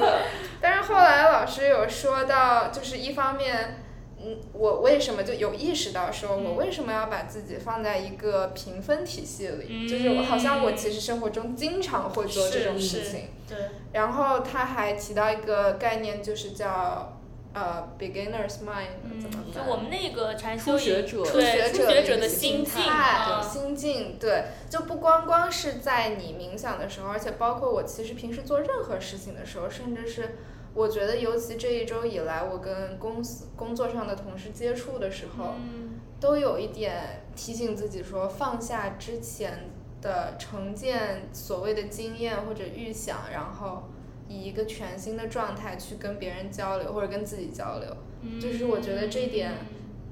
[0.59, 3.83] 但是后来老师有说到，就是一方面，
[4.27, 9.89] 嗯，我为什么就有意识到说，我为什么要把自己放在一个评分体系里？
[9.89, 13.29] 就是我好像我其实生活中经常会做这种事情。
[13.49, 13.57] 对，
[13.93, 17.21] 然后他还提到一个概念，就是叫
[17.55, 19.61] 呃 beginner's mind，嗯怎么，就？
[19.71, 30.37] 我们那个禅修初学者初对学者一初学者的心境态、啊，心境，对，就不光光是在你冥想的时候，而且包括我其实平时做任何事情的时候，甚至是
[30.77, 39.71] 我觉得，尤其这一周以来，我跟公司工作上的同事接触的时候，嗯都有一点提醒自己说，放下之前
[40.03, 43.85] 的成见、所谓的经验或者预想，然后
[44.29, 47.97] 以一个全新的状态去跟别人交流，或者跟自己交流，
[48.39, 49.53] 就是我觉得这一点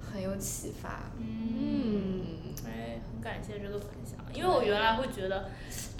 [0.00, 1.10] 很有启发。
[1.18, 2.22] 嗯，
[2.66, 5.50] 哎，很感谢这个分享，因为我原来会觉得。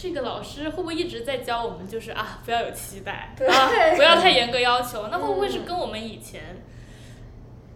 [0.05, 5.09] 这个老师会不会一直在教我们，就是啊，不要有期待，啊，不要太严格要求？
[5.11, 6.63] 那会不会是嗯跟我们以前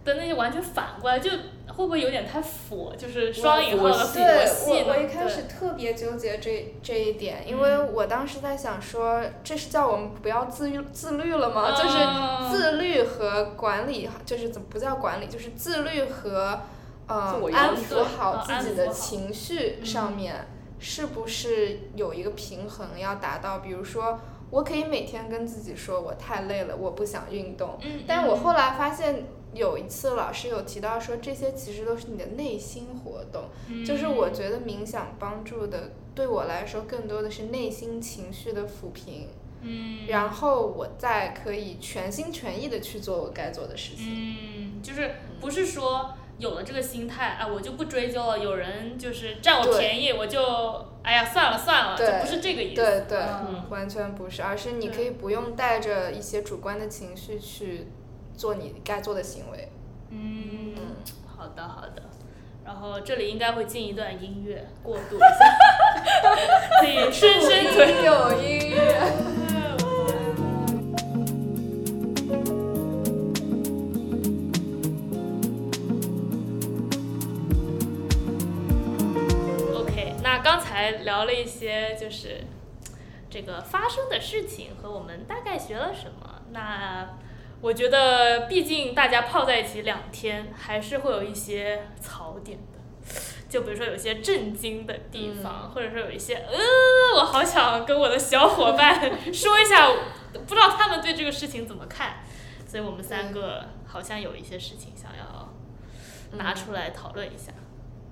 [0.05, 1.17] 的那些完全反过来？
[1.17, 4.85] 就会不会有点太佛，就是双引号的佛对系呢？
[4.89, 11.71] 我，我一开始特别纠结这这一点，因为我当时在想说，这是叫我们不要自律自律了吗？
[11.71, 16.61] 就是嗯自律和管理，就是怎么不叫管理，就是自律和
[17.07, 20.45] 呃安抚好自己的情绪上面，
[20.79, 23.59] 是不是有一个平衡要达到？
[23.59, 33.43] 比如说，我可以每天跟自己说我太累了，我不想运动，嗯，但我后来来发现，有一次老师有提到说，这些其实都是你的内心活动。
[33.85, 39.27] 就是我觉得冥想帮助的，对我来说更多的是内心情绪的抚平，
[39.61, 44.05] 嗯，然后我再可以全心全意的去做我该做的事情。
[44.07, 45.11] 嗯，就是
[45.41, 50.41] 不是说有了这个心态啊，我就不追究了，有人就是占我便宜，我就
[51.03, 52.81] 哎呀算了算了，就不是这个意思。
[52.81, 57.87] 对对，嗯完全不是，而是你可以不用带着一些主观的情绪去
[58.35, 59.69] 做你该做的行为。
[60.09, 60.95] 嗯嗯，
[61.27, 62.01] 好的好的。
[62.65, 65.25] 然后这里应该会进一段音乐过渡一下，
[66.81, 68.05] 可以深深对。
[68.05, 69.48] 有音乐。
[80.91, 82.43] 聊了一些就是
[83.29, 86.41] 这个发生的事情和我们大概学了什么。
[86.51, 87.17] 那
[87.61, 92.79] 我觉得，毕竟大家泡在一起两天，还是会有一些槽点的。
[93.49, 96.57] 就比如说有一些震惊的地方，或者说有一些呃，
[97.15, 99.89] 我好想跟我的小伙伴说一下，
[100.31, 102.17] 不知道他们对这个事情怎么看。
[102.67, 105.49] 所以我们三个好像有一些事情想要
[106.37, 107.51] 拿出来讨论一下。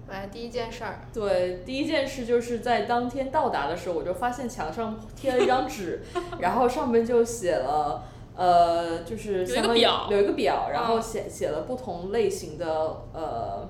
[0.10, 6.02] 来，第一件事儿，对，第一件事就是在当天到达的时候，我就发现墙上贴了一张纸，
[6.40, 8.04] 然后上面就写了，
[8.36, 12.68] 呃，就是有一个相当于表有一个表，然后嗯写写了不同类型的
[13.14, 13.70] 呃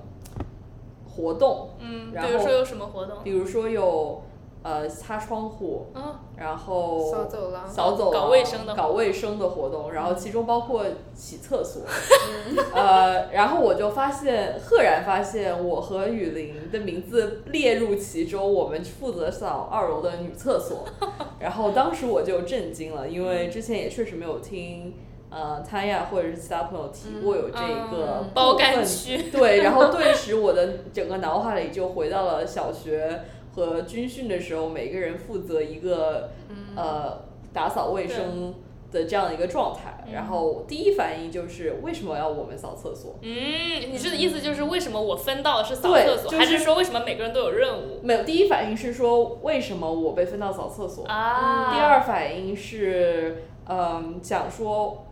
[1.16, 3.18] 活动，嗯，然后比如说有什么活动？
[3.24, 4.22] 比如说有
[4.62, 7.68] 呃擦窗户，嗯，然后扫走廊。
[7.68, 10.84] 扫走廊搞卫生的搞卫生的活动，然后其中包括
[11.14, 11.82] 洗厕所，
[12.74, 20.84] 呃，然后我就发现，赫然发现我和雨林的名字列入其中，我们负责扫二楼的女厕所，
[21.40, 24.94] 然后当时我就震惊了，因为之前也确实没有听。
[25.30, 28.30] 呃，他呀，或者是其他朋友提过有这个嗯。
[28.32, 29.24] 包干区。
[29.30, 33.24] 对，然后顿时我的整个脑海里就回到了小学
[33.54, 36.30] 和军训的时候，每个人负责一个、
[36.76, 37.22] 呃
[37.52, 38.54] 打扫卫生
[38.92, 40.04] 的这样一个状态。
[40.12, 43.16] 然后第一反应就是为什么要我们扫厕所？
[43.22, 51.04] 嗯，你这的意思就是为什么我分到是扫厕所，就是还是说为什么每个人都有任务没有，第一反应是说为什么我被分到扫厕所？
[51.06, 51.74] 啊？
[51.74, 55.04] 第二反应是嗯讲说。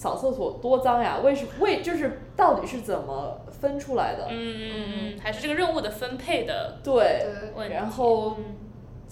[0.00, 1.20] 扫厕所多脏呀？
[1.22, 4.28] 为什么为就是到底是怎么分出来的？
[4.30, 4.72] 嗯嗯
[5.12, 7.68] 嗯，还是这个任务的分配的对，对。
[7.68, 8.44] 然后嗯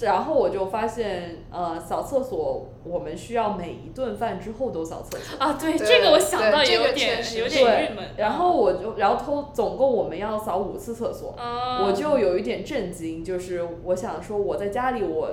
[0.01, 5.39] 然后我就发现，呃，扫厕所我们需要每一顿饭之后都扫厕所。
[5.39, 8.05] 啊，对对这个我想到有点有点郁闷。
[8.16, 15.28] 然后我就，然后偷总共我们要扫五次厕所，嗯，我就有一点震惊，就是我想说我在家里我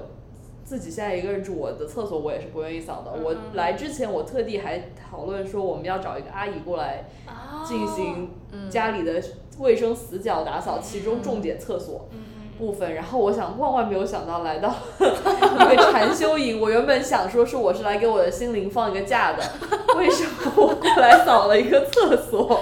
[0.65, 3.13] 自己现在一个人住，我的厕所我也是不愿意扫的。
[3.23, 9.21] 我嗯来之前我特地还讨论说我们要找一个阿姨过来啊进行嗯家里的
[9.59, 12.09] 卫生死角打扫，其中重点厕所。
[12.57, 19.43] 部分，然后我想万万没有想到来到 一个禅修营，我原本想说是我是来给我的心灵放一个假的，
[19.97, 22.61] 为什么我过来扫了一个厕所？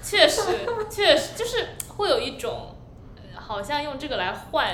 [0.00, 0.42] 确实，
[0.88, 2.76] 确实就是会有一种，
[3.16, 4.64] 呃好像用这个来换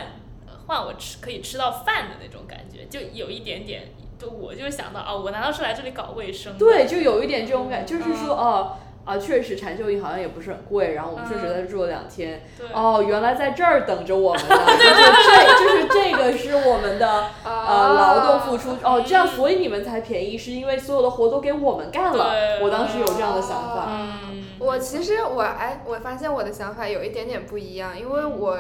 [0.68, 3.84] 呃换我吃可以吃到饭的那种感觉，就有一点点，
[4.18, 6.58] 就我就想到哦，我难道是来这里搞卫生？
[6.58, 8.76] 对，就有一点这种感，就是说哦。
[9.04, 12.42] 啊，确实禅修营好像也不是很贵，然后我们确实在这住了两天。
[12.58, 22.60] 对哦，原来在这儿等着我们呢， 就是这，就是这个是我们的呃劳动付出哦，这样所以你们才便宜，是因为所有的活都给我们干了。
[22.60, 23.86] 我当时有这样的想法。
[23.88, 28.58] 嗯，我其实我哎，我发现我的想法有一点点不一样，因为我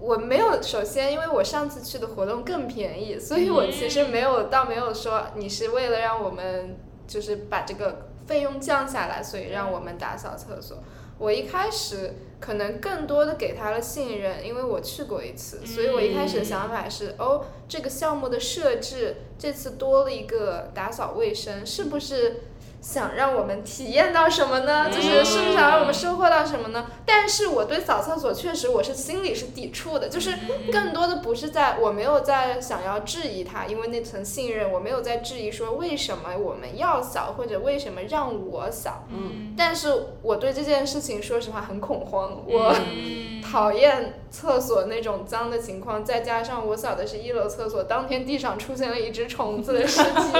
[0.00, 10.78] 我没有，首先因为我上次去的活动更便宜，所以我其实没有倒没有说你是为了让我们就是把这个费用降下来，所以让我们打扫厕所。
[11.18, 22.44] 我一开始可能更多的给他了信任，因为我去过一次，所以我一开始的想法是，哦，这个项目的设置这次多了一个打扫卫生，是不是
[22.80, 24.88] 想让我们体验到什么呢？
[24.90, 26.86] 就是是不是想让我们收获到什么呢？
[27.04, 30.34] 但是我对扫厕所确实我是心里是抵触的，就是
[30.72, 42.74] 更多的不是在我没有在想要质疑他，因为那层信任，我没有在质疑说为什么我们要扫或者为什么让我扫，嗯但是我对这件事情说实话很恐慌，我。
[42.78, 50.38] 嗯讨厌厕所那种脏的情况，再加上我扫的是一楼厕所，当天地上出现了一只虫子的尸体，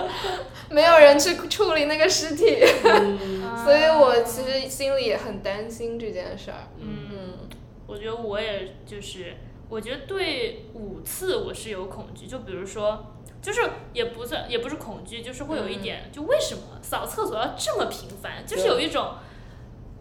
[0.70, 6.68] 没有人去处理那个尸体，嗯所以我其实心里也很担心这件事儿。
[6.80, 7.32] 嗯，嗯
[7.86, 9.34] 我觉得我也就是，
[9.68, 13.12] 我觉得对五次我是有恐惧，就比如说。
[13.42, 13.60] 就是
[13.92, 18.44] 也不算，也不是恐惧，就是会有一点，就为什么扫厕所要这么频繁？
[18.44, 19.14] 就是有一种，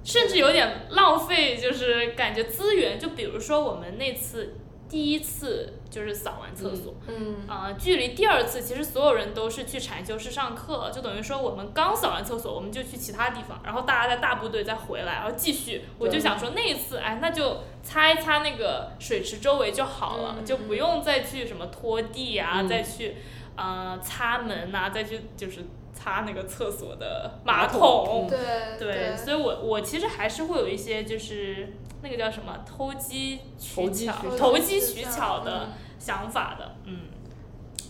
[0.05, 2.97] 甚至有点浪费，就是感觉资源。
[2.97, 4.55] 就比如说我们那次
[4.87, 15.81] 第一次就是扫完厕所，嗯啊、距离第二次其实所有人都是去禅修室上课，就等于说我们刚扫完厕所，我们就去其他地方，然后大家在大部队再回来，然后继续。
[15.97, 23.15] 我就想说那一次，哎，那就擦一擦那个水池周围就好了，嗯就不用再去什么拖地啊，嗯再去
[23.55, 25.61] 呃擦门呐、再去就是
[26.05, 28.27] 擦那个厕所的马马桶。
[28.29, 28.39] 对
[28.77, 35.09] 对，所以我我其实还是会有一些就是那个叫什么投机取巧、投机取巧。
[35.09, 36.99] 巧的想法的，嗯。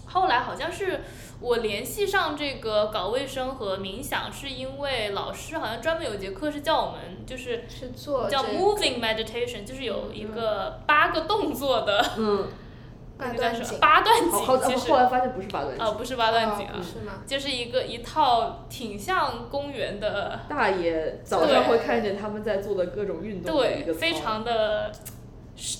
[0.06, 1.02] 后来好像是
[1.42, 12.02] 我联系上这个搞卫生和冥想，是因为老师好像专门有节课是叫我们，就是是做叫 moving meditation，就是有一个八个动作的
[13.18, 14.32] 八段锦八段锦，
[14.66, 14.92] 其实。
[14.92, 16.82] 后来发现不是八段呃锦，不是八段锦啊。
[16.82, 17.24] 是吗？
[17.26, 24.92] 就是一个一套挺像公园的大爷早上会看见他们在做的各种运动对，非常的，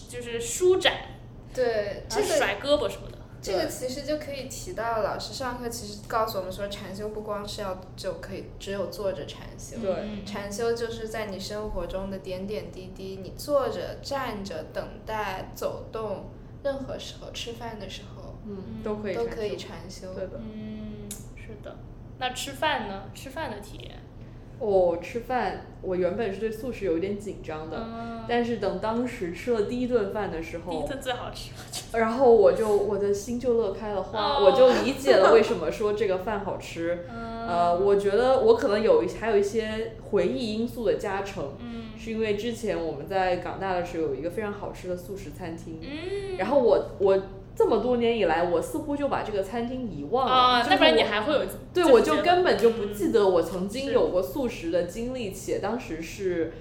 [0.10, 0.94] 就是舒展，
[1.54, 3.16] 对，这个甩胳膊什么的。
[3.42, 9.92] 这个其实就可以提到，老师上课其实告诉我们说，禅修不光是要就可以只有坐着禅修，对。
[10.02, 16.32] 嗯禅修就是在你生活中的点点滴滴，你坐着、站着、等待、走动，
[16.66, 20.14] 任何时候，吃饭的时候嗯，都可以禅都可以禅修。
[20.16, 20.42] 对的。
[20.44, 21.08] 嗯，
[21.38, 21.78] 是的。
[22.18, 23.04] 那吃饭呢？
[23.14, 24.00] 吃饭的体验，
[24.60, 31.52] 哦，吃饭，我原本是对素食有一点紧张的，嗯，但是等当时吃了第一顿饭的时候，第一顿最好吃。
[31.98, 37.06] 然后我就我的心就乐开了花，哦我就理解了为什 么说这个饭好吃。
[37.10, 47.18] 嗯，呃，我觉得我可能有一还有一些回忆因素的加成，嗯是因为之前我们在港大的时候有一个非常好吃的素食餐厅，嗯，然后我我
[47.56, 51.42] 这么多年以来，我似乎就把这个餐厅遗忘了，啊，就是那不然你我还会有
[51.74, 56.52] 对，我就根本就不记得我曾经有过素食的经历，且当时是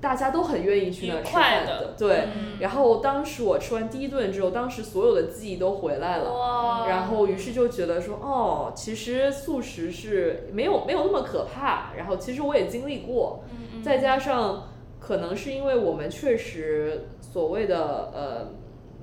[0.00, 2.28] 大家都很愿意去那儿吃饭的，对。
[2.34, 2.58] 嗯。
[2.60, 13.82] 然后当时我吃完第一顿之后，当时所有的记忆都回来了，哇，然后于是就觉得说，哦，其实素食是没有没有那么可怕，然后其实我也经历过，嗯嗯。
[13.82, 14.68] 再加上
[14.98, 18.48] 可能是因为我们确实所谓的呃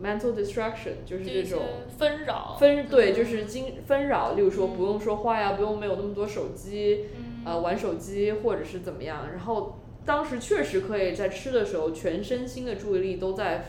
[0.02, 1.62] mental distraction，就是这种。
[1.98, 9.30] 纷扰，纷对，就是经纷扰，例如说嗯不用说话呀，不用没有那么多手机，嗯呃，玩手机或者是怎么样。
[9.32, 13.64] 然后当时确实可以在吃的时候，全身心的注意力都在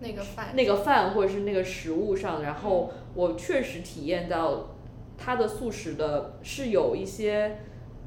[0.00, 2.42] 那个饭那个饭或者是那个食物上。
[2.42, 4.74] 然后我确实体验到
[5.16, 7.58] 它的素食的是有一些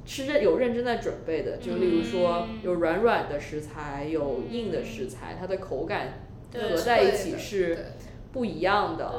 [0.04, 6.25] 是认有认真在准备的，就例如说嗯有软软的食材，有硬的食材，它的口感对
[6.56, 7.94] 合在一起是
[8.32, 9.12] 不一样的。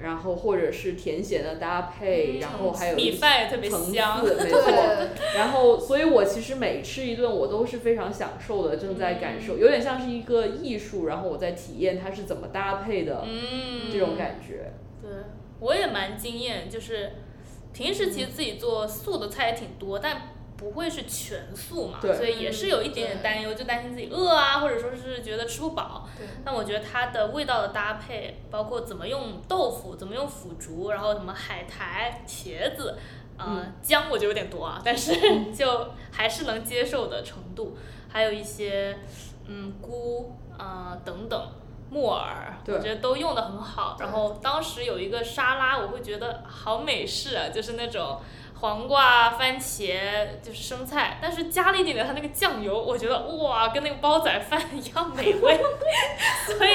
[0.00, 4.48] 然后或者是甜咸的搭配，嗯然后还有米一饭也特别层次，香，没对。
[4.48, 4.72] 错。
[5.34, 14.70] 然后，所以我其实每吃一顿，我都是非常享受的，正在感受，有点像是一个艺术，然后我在体验它是怎么搭配的、嗯，这种感觉。
[15.02, 15.10] 对，
[15.58, 17.10] 我也蛮惊艳，就是
[17.72, 26.06] 平时其实自己做素的菜也挺多，但不会是全素嘛，所以也是有一点点担忧，就担心自己饿啊，或者说是觉得吃不饱。
[26.18, 32.98] 对但我觉得它的味道的搭配，包括怎么用豆腐，怎么用腐竹，然后什么海苔、茄子。
[33.38, 35.14] 呃，姜我觉得有点多啊，但是
[35.54, 37.78] 就还是能接受的程度，
[38.08, 38.98] 还有一些
[39.46, 41.48] 嗯菇呃等等
[41.88, 43.96] 木耳，我觉得都用的很好。
[44.00, 48.20] 然后当时有一个沙拉，我会觉得好美式啊，就是那种
[48.60, 49.96] 黄瓜、番茄，
[50.42, 55.60] 就是生菜，但是加了一点点它那个酱油，我觉得哇，跟那个煲仔饭一样美味，
[56.46, 56.74] 所以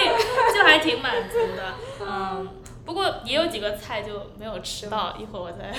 [0.55, 1.73] 就还挺满足的。
[1.99, 2.49] 嗯，
[2.85, 5.73] 不过也有几个菜就没有吃到，一会儿我再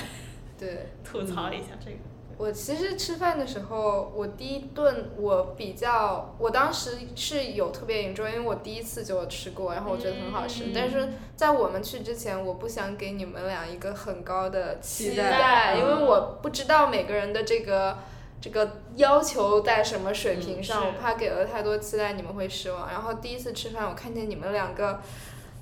[0.59, 0.91] 对。
[1.03, 1.97] 吐槽一下这个。
[2.37, 10.65] 我其实吃饭的时候，我第一顿我比较，我当时是有特别 enjoy，因为我第一次就吃过，然后我觉得很好吃。
[10.65, 17.97] 嗯但是在我们去之前，我不想给你们俩一个很高的期期待因为嗯我不知道每个人的这个
[18.41, 22.89] 这个要求在什么水平上，嗯我怕给了太多期待你们会失望。
[22.89, 24.99] 然后第一次吃饭，我看见你们两个。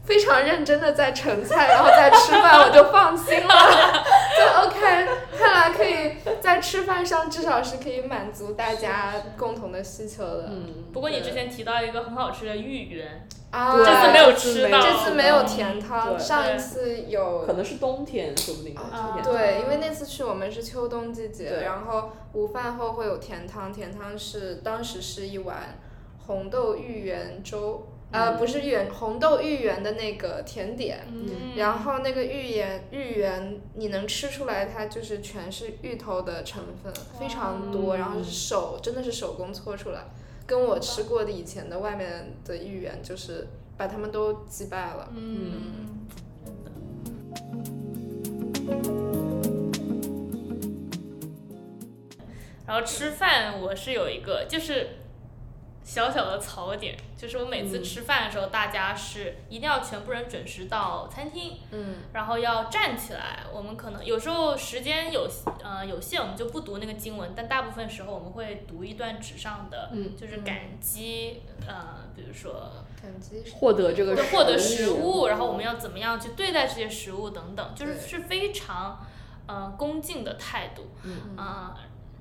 [0.04, 3.54] 非常认真的在盛菜，然后在吃饭，我就放心了，
[4.38, 5.08] 就 OK。
[5.38, 10.46] 看来可以在吃饭上至少是可以满足大家共同的需求的。
[10.50, 19.20] 嗯，不过你之前提到一个很好吃的芋圆，啊，这次没有吃到这次没有甜汤，对上一次有可能是冬天，说不定啊。
[19.24, 25.78] 对，因为那次去我们是秋冬季节，然后午饭后会有甜汤，甜汤是当时是一碗
[26.28, 28.38] 红豆芋圆粥，呃，嗯。
[28.38, 31.00] 不是芋圆，红豆芋圆的那个甜点。
[31.12, 40.06] 嗯，然后那个芋圆，芋圆你能吃出来，它就是全是芋头的成分，非常多，然后是手真的是手工搓出来，
[40.48, 45.10] 跟我吃过的以前的外面的芋圆就是把它们都击败了。
[45.16, 46.08] 嗯，
[52.66, 54.88] 然后吃饭我是有一个就是
[55.84, 63.44] 小小的槽点，就是我每次嗯吃饭的时候，大家是一定要全部人准时到餐厅，嗯然后要站起来。
[63.54, 65.30] 我们可能有时候时间有
[65.62, 72.72] 呃有限，我们就不读那个经文，但大部分时候我们会读一段纸上的，嗯就是感激，呃，比如说
[73.02, 79.06] 感激获得这个获得食食物，然后我们要怎么样去对待这些食物等等，就是是非常
[79.48, 81.76] 呃恭敬的态度嗯啊、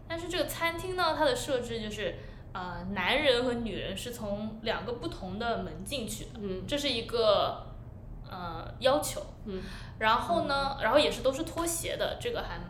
[0.09, 2.17] 但是这个餐厅呢，它的设置就是
[2.53, 7.67] 呃男人和女人是从两个不同的门进去的，嗯这是一个
[8.31, 9.23] 呃要求。
[9.45, 9.63] 嗯，
[9.99, 12.61] 然后呢，然后也是都是拖鞋的，这个还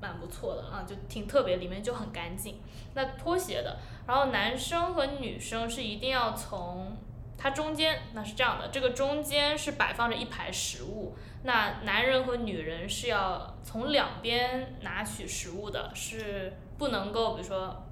[0.00, 2.60] 蛮不错的啊，就挺特别，里面就很干净。
[2.94, 6.96] 那拖鞋的，然后男生和女生是一定要从
[7.38, 11.14] 它中间，那是这样的，这个中间是摆放着一排食物，
[11.44, 17.85] 那男人和女人是要从两边拿取食物的，是不能够比如说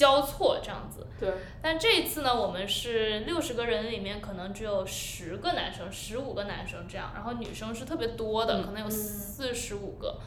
[0.00, 1.06] 交错这样子。
[1.20, 1.30] 对，
[1.60, 10.18] 但这一次呢，我们是六十个人里面可能只有十个男生、十五个男生这样，然后女生是特别多的，嗯可能有四十五个。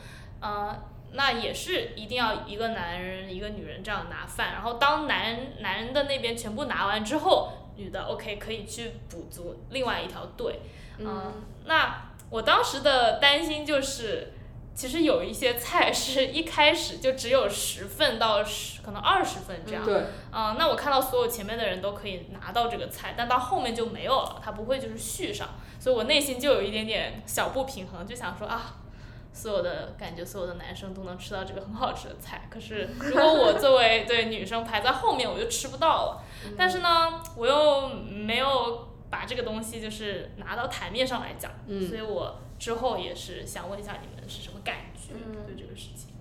[0.41, 0.79] 呃，
[1.13, 10.59] 那也是一定要一个男人一个女人这样拿饭，然后当男人男人的那边全部拿完之后，女的 OK 可以去补足另外一条队。
[10.99, 11.33] 嗯，
[11.65, 14.33] 那我当时的担心就是。
[14.75, 19.85] 其实有一些菜是一开始就只有十份到十，可能二十份这样。
[19.85, 25.49] 对，啊、那我看到所有前面的人都可以拿到这个菜，但到后面就没有了，它不会就是续上，
[25.79, 28.77] 所以我内心就有一点点小不平衡，就想说啊，
[29.31, 36.23] 所有的感觉所有的男生都能吃到这个很好吃的菜，可是如果我作为对女生排在后面，我就吃不到了。
[36.57, 41.87] 但是呢，我又没有把这个东西就是拿到台面上来讲，嗯。
[41.87, 46.11] 所以我之后也是想问一下你们是什么感觉、嗯对这个事情。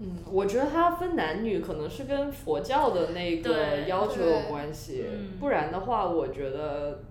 [0.00, 7.04] 嗯，我觉得它分男女可能是跟佛教的那个要求有关系，嗯不然的话，我觉得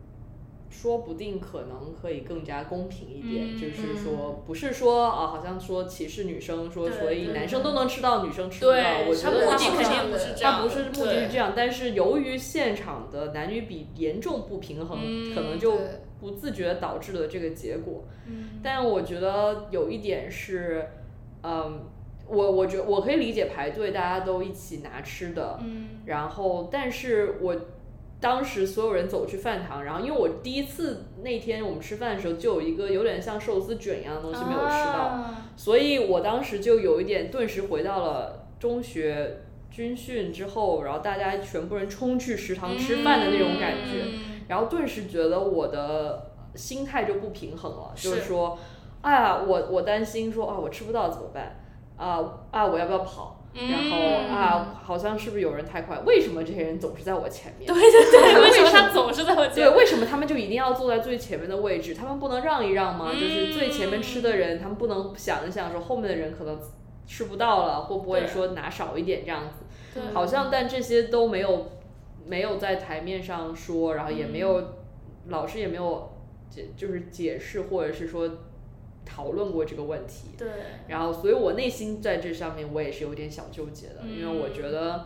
[0.70, 15.86] 说不定可能可以更加公平一点，嗯就是说不是说啊，好像说歧视女生，说所以男生都能吃到，女生吃不到，对，我觉得它目的是肯定不是这样的，它不是目的是这样，但是由于现场的男女比严重不平衡，嗯可能就对
[16.20, 18.04] 不自觉导致的这个结果。
[18.28, 20.86] 嗯但我觉得有一点是，
[21.44, 21.80] 嗯，
[22.28, 27.56] 我我觉我可以理解排队大家都一起拿吃的，嗯然后但是我
[28.20, 39.38] 当时所有人走去饭堂，然后因为我第一次那天我们吃饭的时候就有一个有点像寿司卷一样的东西没有吃到，啊所以我当时就有一点顿时回到了中学
[39.70, 44.04] 军训之后，然后大家全部人冲去食堂吃饭的那种感觉。
[44.04, 48.58] 嗯然后顿时觉得我的心态就不平衡了，就是是说，
[49.02, 51.60] 哎呀，我我担心说啊，我吃不到怎么办？
[51.98, 53.36] 啊啊，我要不要跑？
[53.54, 55.98] 然后嗯啊，好像是不是有人太快？
[56.06, 57.66] 为什么这些人总是在我前面？
[57.66, 61.96] 对对对，为什么他 总是在我前面对，为什么他们就一定要坐在最前面的位置？
[61.96, 63.12] 他们不能让一让吗？
[63.12, 66.60] 就是最前面吃的人，他们不能想一想说后面的人可能
[67.08, 70.02] 吃不到了，会不会说拿少一点这样子？
[70.14, 71.66] 好像但这些都没有
[72.28, 74.64] 没有在台面上说，然后也没有、
[75.28, 76.12] 老师也没有
[76.50, 78.30] 解就是解释或者是说
[79.06, 80.30] 讨论过这个问题。
[80.38, 80.48] 对，
[80.88, 85.06] 然后，所以我内心在这上面我也是有点小纠结的，因为我嗯觉得，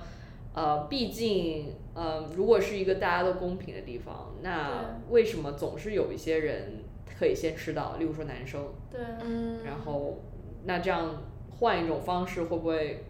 [0.54, 6.84] 呃，毕竟，呃，如果是一个大家都公平的地方，那为什么总是有一些人
[7.20, 10.20] 可以先吃到，例如说男生，对，嗯，然后
[10.66, 11.22] 那这样
[11.60, 13.06] 换一种方式，会不会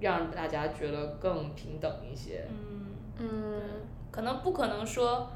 [0.00, 2.44] 让大家觉得更平等一些？
[2.48, 2.69] 嗯，
[3.20, 3.62] 嗯，
[4.10, 5.30] 可能不可能说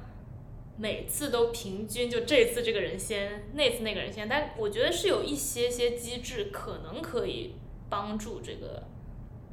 [0.77, 7.55] 每次都平均，就这次这个人先，那次那个人先，但我觉得是有一些些机制可能可以
[7.89, 8.83] 帮助这个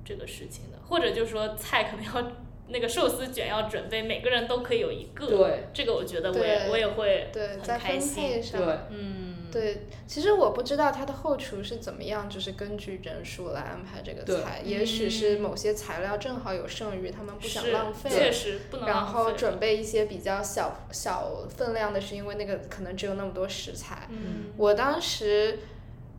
[0.04, 2.32] 这个事情的，或者就是说菜可能要
[2.70, 8.42] 那个寿司卷要准备，每个人都可以有一个，对这个我觉得我也我也会对，很开心。
[8.42, 14.62] 对，嗯，对，其实我不知道它的后厨是怎么样，就是根据人数来安排这个菜。
[14.64, 24.08] 也许是某些材料正好有剩余，他们不想浪费，确实不能然后准备一些比较小小分量的，是因为那个可能只有那么多食材。
[24.10, 25.60] 嗯我当时，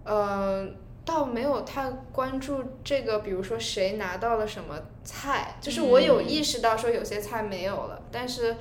[0.05, 0.69] 呃，
[1.05, 8.57] 倒没有太关注这个，比如说谁拿到了什么菜，就是我有嗯意识到说有些菜没有了，但是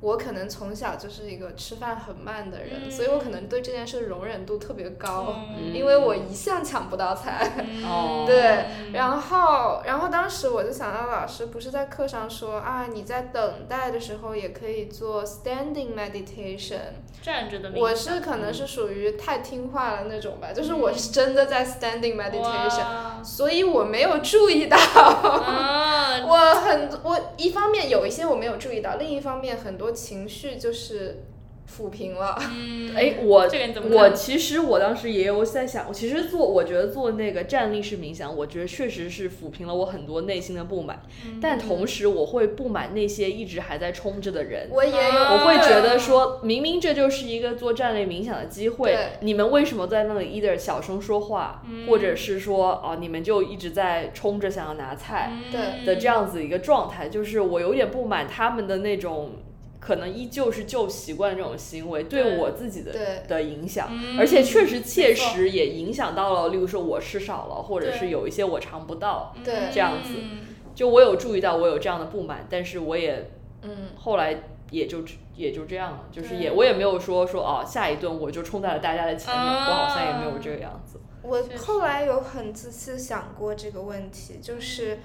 [0.00, 5.74] 我可能从小就是一个吃饭很慢的人，嗯所以我可能对这件事容忍度特别高，嗯。
[5.74, 7.50] 因为我一向抢不到菜。
[8.26, 16.78] 对嗯然后，然后当时我就想到老师不是在课上说啊，你在等待的时候也可以做 standing meditation。
[17.20, 17.70] 站着的。
[17.70, 23.20] 冥我是可能是属于太听话了那种吧，就是我是真的在 standing meditation，哇。
[23.22, 24.76] 所以我没有注意到。
[24.76, 31.24] 啊， 我很我一方面有一些我没有注意到，另一方面很多情绪就是
[31.68, 32.34] 抚平了。
[32.50, 44.70] 嗯，哎，我这个你怎么我其实我当时也有在想，我其实做我觉得做那个站立式冥想，我觉得确实是抚平了我很多内心的不满，嗯但同时我会不满那些一直还在冲着的人。
[44.70, 59.32] 我也有，啊我会觉得说，明明这就是一个做站立冥想的机会，你们为什么在那里 either 小声说话，嗯或者是说哦，你们就一直在冲着想要拿菜对的这样子一个状态，就是我有点不满他们的那种，
[59.80, 69.54] 可能依旧是旧习惯这种行为对对我自己的的影响，嗯而且确实切实也影响到了，例如说我吃少了，或者是有一些我尝不到，对。
[69.72, 70.14] 这样子。
[70.16, 70.40] 嗯。
[70.74, 73.30] 就我有注意到我有这样的不满，但是我也
[73.62, 75.02] 嗯，后来也就
[75.34, 81.00] 也就这样了，就是也我也没有说说哦下一顿我就冲在了大家的前面，啊我好像也没有这个样子。
[81.20, 85.00] 我后来有很仔细想过这个问题，就是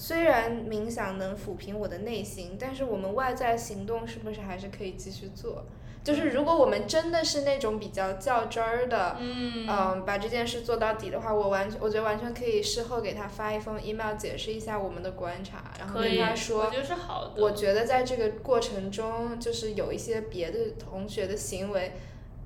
[0.00, 5.64] 虽然冥想能抚平我的内心，但是我们外在行动是不是还是可以继续做？
[6.04, 17.42] 就是如果我们真的是那种比较较真儿的，嗯嗯，把这件事做到底的话，我完全我觉得完全可以事后给他发一封 email 解释一下我们的观察，然后跟他说，我觉，得是好的。
[17.42, 21.92] 我觉得在这个过程中，就是有一些别的同学的行为，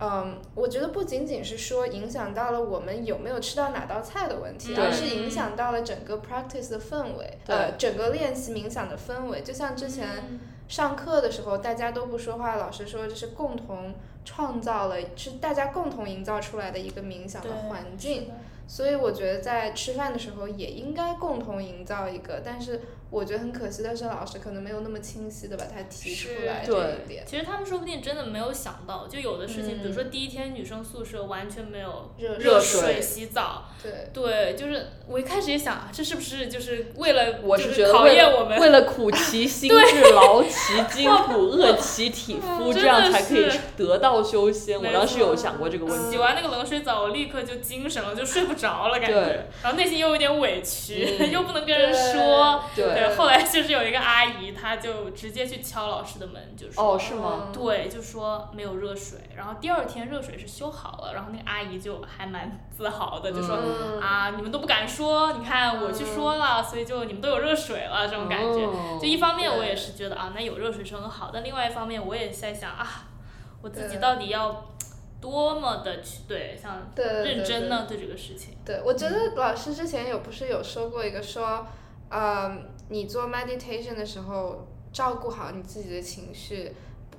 [0.03, 9.43] 嗯，我觉得不仅仅是说影响到了我们有没有吃到哪道菜的问题，而是影响到了整个 practice 的氛围，呃，整个练习冥想的氛围。
[9.43, 10.41] 就像之前嗯。
[10.69, 13.95] 上课的时候，大家都不说话，老师说这是共同
[14.25, 18.31] 创造了，是大家共同营造出来的一个冥想的环境
[18.67, 22.81] 所以我觉得在吃饭的时候也应该共同营造一个，但是
[23.13, 27.25] 我觉得很可惜的是，老师可能没有那么清晰的把它提出来这对一点。
[27.27, 38.59] 其实他们说不定真的没有想到，就有的事情，嗯比如说第一天女生宿舍完全没有热热水洗澡，对，对，就是我一开始也想，啊这是不是就是为了我就是考觉得考验我们？
[38.59, 43.47] 为了苦其心 志，劳其筋骨，饿其体肤， 嗯这样才可以
[43.77, 44.83] 得道修仙。
[44.83, 46.13] 我当时有想过这个问题。
[46.13, 52.63] 洗完那个冷水澡，我立刻就精神了，就睡不着了，感对觉，然后内心又有点委屈，嗯 又不能跟人说。
[52.75, 56.83] 对对，后来就是有一个阿姨，她就直接去敲老师的门，就说。
[56.83, 57.47] 哦，是吗？
[57.47, 68.65] 嗯对，就说没有热水，然后第二天热水是修好了，然后那个阿姨就还蛮自豪的，就说、嗯啊，你们都不敢说，你看我去说了，所以就你们都有热水了，这种感觉。
[68.65, 73.09] 哦就一方面我也是觉得啊，那有热水是很好，但另外一方面我也在想啊，
[73.61, 74.65] 我自己到底要
[75.21, 78.55] 多么的去对，像对对对认真对呢对这个事情。
[78.65, 81.67] 对，我觉得老师之前有不是有说过一个说，
[82.11, 82.57] 呃，
[82.93, 86.73] 你做 meditation 的时候照顾好你自己的情绪，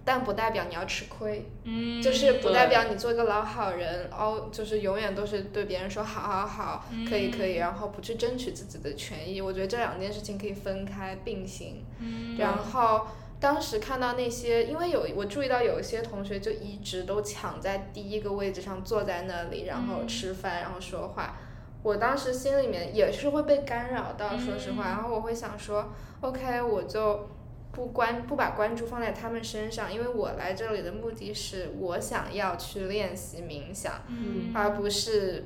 [0.06, 9.42] 但不代表你要吃亏，嗯，就是不代表你做一个老好人，哦，就是永远都是对别人说好好好，可以可以，然后不去争取自己的权益。
[9.42, 11.84] 我觉得这两件事情可以分开并行。
[12.00, 13.08] 嗯，然后
[13.40, 21.40] 当时看到那些，因为有我注意到有一些同学就一直都抢在第一个位置上坐在那里，然后嗯吃饭，然后说话。
[21.84, 24.90] 我当时心里面也是会被干扰到，说实话，嗯。
[24.90, 27.30] 然后我会想说，OK，我就
[27.74, 35.46] 不关不把关注放在他们身上，因为我来这里的目的是我想要去练习冥想，嗯，而不是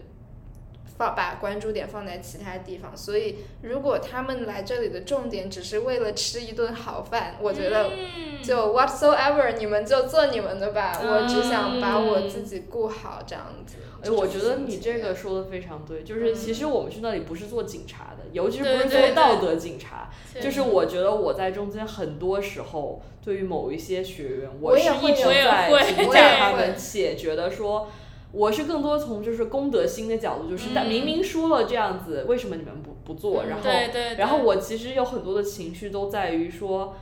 [0.97, 2.95] 放把关注点放在其他地方。
[2.95, 10.99] 所以，如果他们来这里的重点只是为了吃一顿好饭，我觉得嗯就 whatsoever，你们就做你们的吧。
[11.01, 13.77] 嗯我只想把我自己顾好，这样子。
[14.03, 27.89] 哎，我觉得你这个说的非常对，就是其实我们去那里不是做警察的，尤其是不是做道德警察，就是我觉得我在中间很多时候，对于某一些学员，我也是一直在会评我也会价他们，且觉得说。
[28.31, 33.43] 我是更多从就是公德心的角度，就是但嗯明明说了这样子，为什么你们不不做？
[33.43, 36.95] 嗯然后对对，然后我其实有很多的情绪都在于说，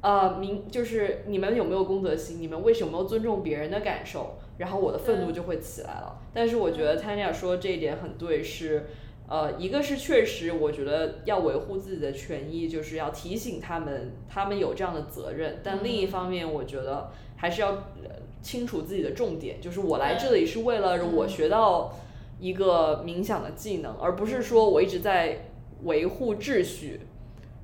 [0.00, 2.40] 呃，明就是你们有没有公德心？
[2.40, 4.38] 你们为什么有没有尊重别人的感受？
[4.58, 6.18] 然后我的愤怒就会起来了。
[6.32, 8.86] 但是我觉得 Tanya 说这一点很对，是。
[9.32, 15.60] 呃，一个是确实，我觉得要维护自己的权益，就是要提醒他们，他们有这样的责任。
[15.62, 18.10] 但另一方面，我觉得还是要呃
[18.42, 21.92] 清楚自己的重点，就是我来这里是为了我学到
[22.38, 25.50] 一个冥想的技能，而不是说我一直在
[25.84, 27.00] 维护秩序。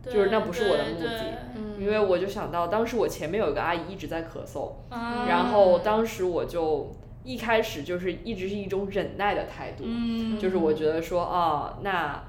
[0.08, 1.80] 就是那不是我的目的。
[1.80, 12.22] 因为我就想到，当时我前面有一个阿姨一直在咳嗽，嗯然后当时我就一开始就是一直是一种忍耐的态度，嗯，就是我觉得说啊，那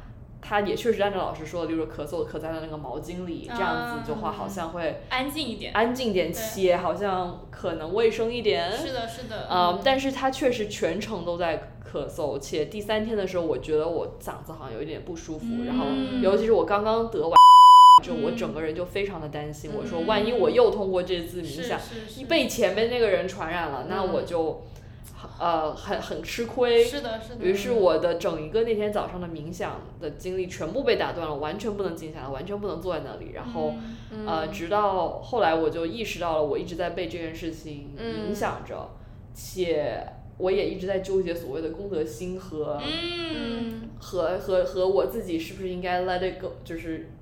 [0.47, 5.73] 她也确实按照老师说的，例如咳嗽咳在了那个毛巾里，这样子的话好像会安静一点。
[5.73, 8.71] 安静点，对且好像可能卫生一点。
[8.71, 9.45] 是的，是的。
[9.51, 17.35] 嗯，但是他确实全程都在咳嗽，且第三天的时候，我觉得我嗓子好像有一点不舒服，然后嗯尤其是我刚刚得完。
[18.03, 24.61] 就我嗯整个人就非常的担心，我说嗯万一我又通过这次冥是想，是是被前面那个人传染了，那嗯我就
[25.39, 26.84] 呃很很吃亏。
[26.84, 27.45] 是的，是的。
[27.45, 33.32] 于是我的整一个那天早上的冥想的经历全部被打断了，完全不能静下来，完全不能坐在那里。
[33.34, 33.74] 然后、
[34.12, 38.91] 嗯呃，直到后来我就意识到了，我一直在被这件事情嗯影响着，
[39.34, 40.03] 且
[40.38, 47.16] 我也一直在纠结所谓的公德心和、嗯，和和和我自己是不是应该 let it go，就是嗯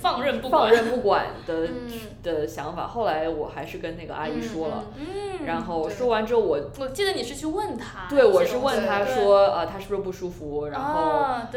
[0.00, 0.70] 放任不放。
[0.70, 1.90] 任不管的、 嗯
[2.22, 2.86] 的想法。
[2.86, 6.58] 后来我还是跟那个阿姨说了，嗯，然后说完之后我。
[6.78, 8.06] 我记得你是去问他。
[8.08, 10.66] 对，我是问他说，呃，他是不是不舒服？
[10.66, 11.48] 然后啊，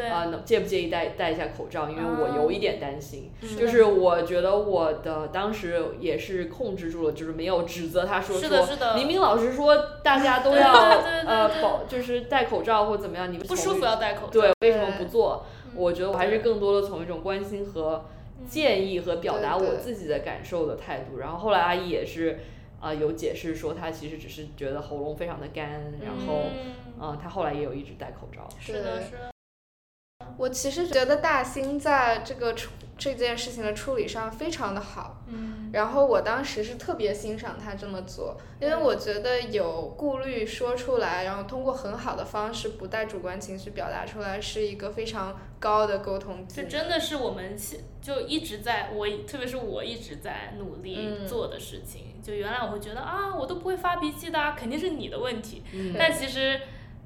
[0.44, 1.88] 介不介意戴戴一下口罩？
[1.88, 8.94] 因为我有一点担心，就是我觉得我的当时也是控制住了，就是没有指责他说是的，说，是的。
[8.94, 10.72] 明明老师说大家都要
[11.24, 14.32] 呃保就是戴口罩或怎么样，你们不舒服要戴口罩。
[14.32, 15.46] 对为什么不做？
[15.76, 18.06] 嗯我觉得我还是更多的从一种关心和
[18.48, 21.18] 建议和表达我自己的感受的态度。
[21.18, 22.38] 然后后来阿姨也是。
[22.78, 28.46] 啊、有解释说她其实只是觉得喉咙非常的干，然后嗯呃他后来也有一直戴口罩。
[28.60, 29.32] 是的，是的，
[30.38, 46.70] 我其实觉得大兴在这个处这件事情的处理上非常的好，嗯然后我当时是特别欣赏他这么做，因为我觉得有顾虑说出来，然后通过很好的方式不带主观情绪表达出来，是一个非常高的沟通技能。
[46.70, 52.14] 这真的是我们现就一直在我，特别是我一直在努力嗯做的事情。
[52.22, 55.62] 就原来我会觉得啊，我都不会发脾气的啊，肯定是你的问题。
[55.74, 56.58] 嗯但其实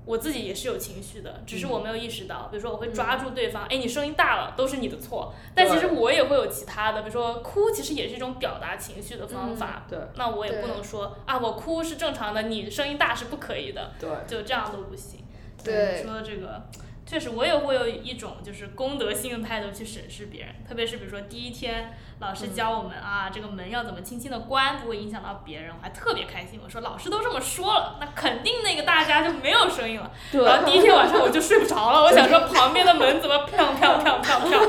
[0.07, 2.49] 我自己也是有情绪的，只是我没有意识到。
[2.51, 5.33] 比如说，我会抓住对方，哎，你声音大了，都是你的错。
[5.55, 9.87] 但其实我也会有其他的，比如说哭，其实也是一种表达情绪的方法。
[9.89, 15.21] 对那我也不能说啊，我哭是正常的，你声音大是不可以的，对，就这样都不行。
[15.63, 16.63] 对你说这个，
[17.11, 26.61] 确实我也会有一种就是公德心的态度去审视别人，特别是比如说第一天老师教我们、啊，这个门要怎么轻轻的关，不会影响到别人，我还特别开心。
[26.63, 30.09] 我说老师都这么说了，那肯定那个大家就没有声音了。
[30.31, 34.69] 对然后第一天晚上我就睡不着了，我想说旁边的门怎么砰砰砰砰砰，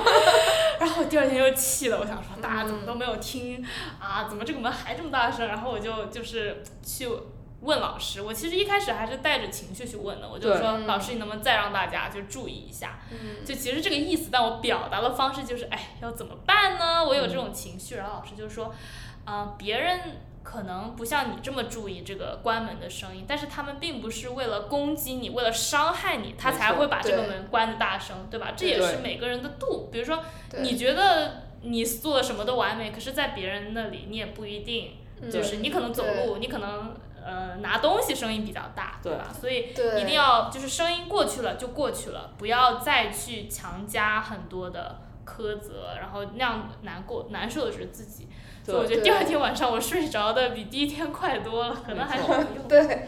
[0.80, 3.64] 然后第二天又气了，我想说大家怎么都没有听
[4.00, 5.48] 啊，怎么这个门还这么大声？
[5.48, 7.08] 然后我就就是去。
[7.62, 13.00] 问老师，我其实一开始还是带着情绪去问的，我就说嗯老师，你能不能再让大家就注意一下？
[13.12, 17.04] 嗯就其实这个意思，但我表达的方式就是，哎，要怎么办呢？
[17.06, 18.74] 我有这种情绪，然后老师就说，
[19.26, 20.00] 啊、别人
[20.44, 28.54] 可能不像你这么注意这个关门的声音，但是他们并不是为了攻击你，为了伤害你，他才会把这个门关的大声，对吧？
[28.58, 29.90] 这也是每个人的度。
[29.92, 30.24] 比如说，
[30.58, 34.94] 你觉得你做的什么都完美，可是在别人那里你也不一定，
[35.32, 39.28] 就是嗯你可能走路，你可能呃拿东西声音比较大，对吧？
[39.32, 48.28] 所以一定要就是声音过去了就过去了，不要再去强加很多的苛责，然后那样难过难受的是自己。
[48.64, 52.68] 所以我觉得第二天晚上我睡着的比第一天快多了，可能还是用。
[52.68, 53.08] 对。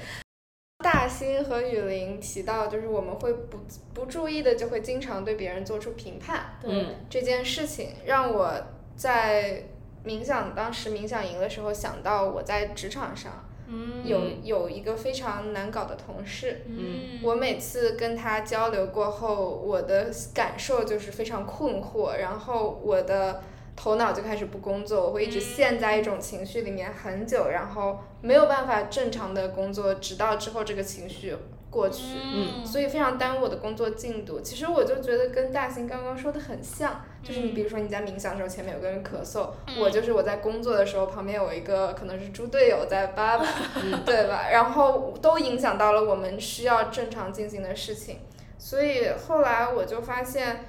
[0.84, 3.58] 大兴和雨林提到，就是我们会不
[3.94, 6.58] 不注意的，就会经常对别人做出评判。
[6.62, 8.54] 对，这件事情让我
[8.94, 9.64] 在
[10.04, 23.42] 冥想当时冥想营的时候想到我在职场上嗯，有有一个非常难搞的同事，嗯，我每次跟他交流过后，我的感受就是非常困惑，然后我的
[23.76, 31.36] 头脑就开始不工作，我会一直陷在一种情绪里面很久，然后没有办法正常的工作，直到之后这个情绪
[31.70, 32.04] 过去。
[32.22, 34.42] 嗯，所以非常耽误我的工作进度。
[34.42, 43.46] 其实我就觉得跟大兴刚刚说的很像，就是你比如说你在冥想的时候前面有个人咳嗽，嗯我就是我在工作的时候旁边有一个可能是猪队友在叭叭，
[44.06, 44.50] 对吧？
[44.52, 48.20] 然后都影响到了我们需要正常进行的事情。
[48.58, 50.66] 所以后来我就发现，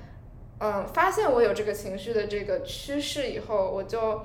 [0.60, 4.20] 嗯，发现我有这个情绪的这个趋势以后，我就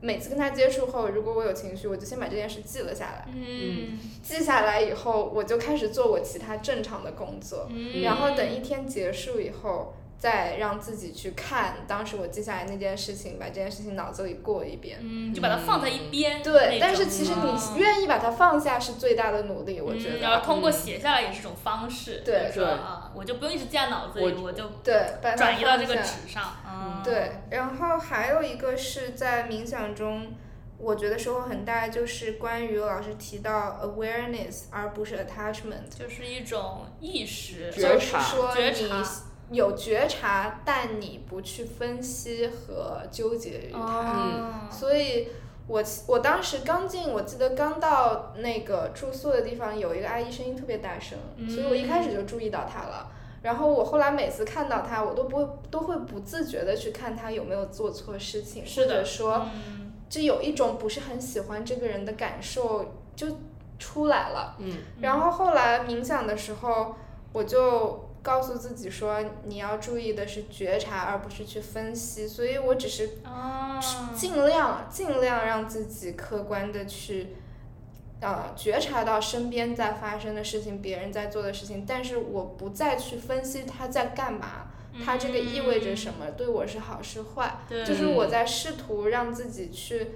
[0.00, 3.26] 每次跟他接触后，如果我有情绪，我就先把这件事记了下来。
[3.34, 7.66] 嗯，记下来以后，我就开始做我其他正常的工作。
[7.70, 14.98] 嗯，然后等一天结束以后，再让自己去看当时我记下来那件事情，把这件事情脑子里过一遍。
[15.02, 16.42] 嗯，就把它放在一边。
[16.42, 20.18] 对，但是其实嗯你愿意把它放下是最大的努力，我觉得。
[20.18, 20.44] 然后。
[20.44, 22.46] 通过写下来也是一种方式，对。
[22.46, 22.72] 就是说对。
[22.74, 26.56] 啊，我就不用一直记在脑子里，我我就对，把它转移到这个纸上。
[26.66, 30.32] 嗯，对，然后还有一个是在冥想中，
[30.78, 39.02] 我觉得收获很大，就是关于老师提到 awareness 而不是 attachment，就是一种意识，就是说觉你察
[39.54, 43.78] 有觉察，但你不去分析和纠结于它。
[43.80, 45.28] 哦，所以
[45.66, 53.10] 我我当时刚进，我记得刚到那个住宿的地方，有一个阿姨声音特别大声，所以我一开始就注意到她了。
[53.42, 63.26] 然后我后来每次看到她，我都不会都会不自觉的去看她有没有做错事情，或是的者说嗯就有一种不是很喜欢这个人的感受就
[63.78, 64.56] 出来了。
[64.58, 66.94] 嗯然后后来冥想的时候，
[67.32, 72.26] 我就告诉自己说，你要注意的是觉察，而不是去分析。
[72.26, 73.78] 所以我只是哦，
[74.16, 77.36] 尽量尽量让自己客观的去，
[78.20, 84.68] 呃，觉察到身边在发生的事情，别人在做的事情，但是我不再去分析他在干嘛，
[85.04, 90.12] 他这个意味着什么，对我是好是坏，就是我在试图让自己去，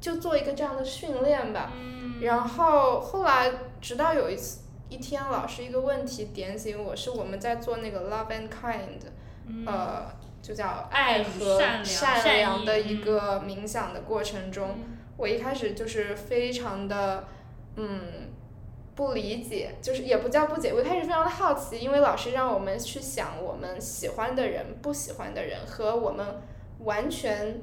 [0.00, 1.72] 就做一个这样的训练吧。
[1.76, 3.52] 嗯，然后后来，
[3.82, 4.60] 直到有一次
[4.90, 9.00] 一天，老师一个问题点醒我，是我们在做那个 love and kind，、
[9.46, 10.12] 嗯呃，
[10.42, 17.24] 就叫爱和善良的一嗯个冥想的过程中，嗯我一开始就是非常的，
[17.76, 18.28] 嗯。
[18.96, 26.26] 不理解，就是也不叫不解，我一开始非常的好奇，因为老师让我们去想我们喜欢的人、不喜欢的人和我们
[26.80, 27.62] 完全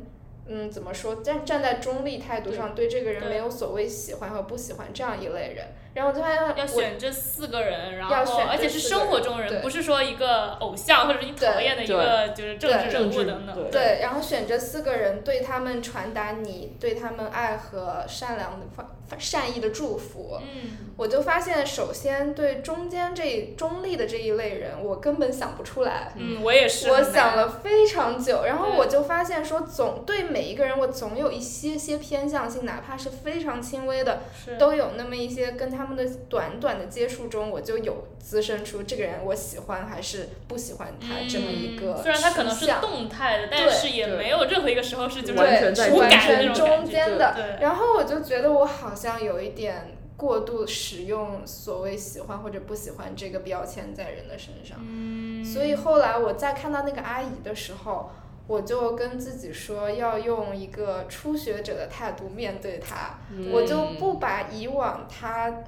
[0.49, 1.15] 嗯，怎么说？
[1.17, 5.67] 站站在中立态度上，对这个人没有所谓喜欢和不喜欢这样一类人。
[5.93, 13.55] 然后我就发现要选这四个人，然要选这后而且是生活中人，不是说一个偶像或者你讨厌的一个就是政治人政治物等等。
[13.55, 18.83] 对对，然后选这四个人，对他们传达你对他们爱和善良的发
[19.17, 20.39] 善意的祝福。
[20.41, 26.11] 嗯，我就发现，首先对中间这中立的这一类人，我根本想不出来。
[26.15, 26.89] 嗯，我也是。
[26.89, 34.21] 我想了非常久，然后我就发现说，总对每一个人，我总有一些些偏向性，哪怕是非常轻微的，
[34.59, 47.33] 都有那么一些跟他们的短短的接触中，我就有滋生出这个人我喜欢还是不喜欢他这么一个嗯虽然他可能是动态的，但对是也对没有任何一个时候是就是完全在无完感的那全种感觉中间的。
[47.35, 54.79] 对，然后我就觉得我好像有一点过度使用所谓喜欢或者不喜欢这个标签在人的身上。
[54.81, 58.09] 嗯，所以后来我在看到那个阿姨的时候，
[58.47, 65.63] 我就跟自己说要用一个初学者的态度面对她，嗯我就不把以往她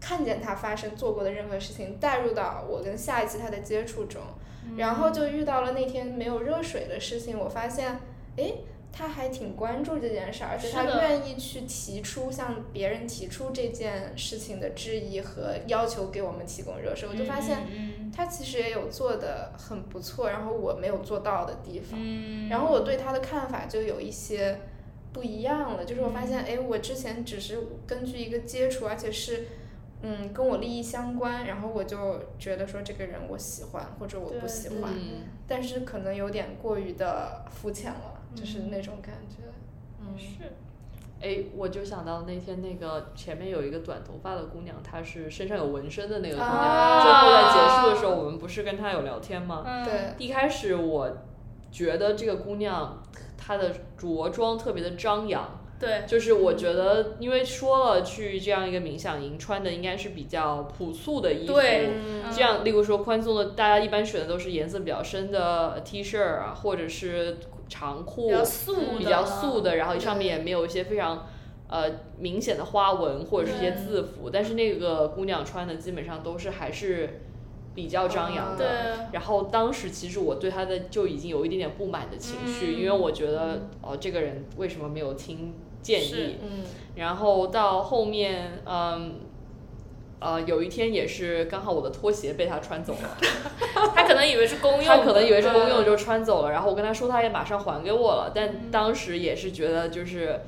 [0.00, 4.22] 看见她发生做过的任何事情带入到我跟下一次她的接触中，
[4.76, 7.98] 然后就遇到了那天没有热水的事情，我发现，
[8.36, 8.64] 诶。
[8.92, 24.60] 她还挺关注这件事儿，而且他愿意去提出向别人提出这件事情的质疑和要求给我们提供热身，我就发现嗯，他其实也有做的很不错，然后我没有做到的地方，嗯，然后我对他的看法就有一些
[25.12, 26.28] 不一样了，就是我发嗯。
[26.28, 29.48] 现，哎，我之前只是根据一个接触，而且是。
[30.04, 39.44] 嗯，跟我利益相关，然后我就觉得说这个人我喜欢或者我不喜欢，嗯但是可能有点过于的肤浅了，就是嗯那种感觉。
[40.00, 40.52] 嗯，是，
[41.20, 46.50] 哎，我就想到那天那个前面有一个短头发的姑娘，她是身上有纹身的那个姑娘。
[46.50, 49.62] 啊最后在结束的时候，我们不是跟她有聊天吗？
[49.66, 51.18] 嗯，对，一开始我
[51.70, 53.00] 觉得这个姑娘
[53.38, 61.52] 她的着装特别的张扬，对，就是我觉得，因为说了去这样一个冥想营，穿的应该是比较朴素的衣服。
[61.54, 67.38] 对嗯这样，例如说宽松的，大家一般选的都是颜色比较深的 T 恤啊，或者是
[67.72, 71.26] 长裤，比较素的，比较素的，然后上面也没有一些非常
[71.68, 77.22] 呃明显的花纹或者是一些字符，但是那个姑娘穿的基本上都是还是
[77.74, 78.58] 比较张扬的。
[78.58, 86.36] 对，然后当时其实我对她的就已经有一点点不满的情绪，嗯因为我觉得哦这个人为什么没有听建议？
[86.42, 86.64] 嗯
[86.96, 89.14] 然后到后面，嗯。
[90.22, 93.16] 呃，有一天也是刚好我的拖鞋被她穿走了，
[93.94, 100.40] 他可能以为是公用的，他可能以为是公用嗯就穿走了，然后我跟他说，他也马上还给我了，但当时也是觉得就是，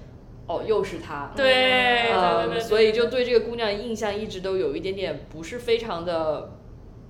[0.46, 6.52] 哦，又是他，对对对嗯，对，所以就对这个姑娘印象一直都有一点点不是非常的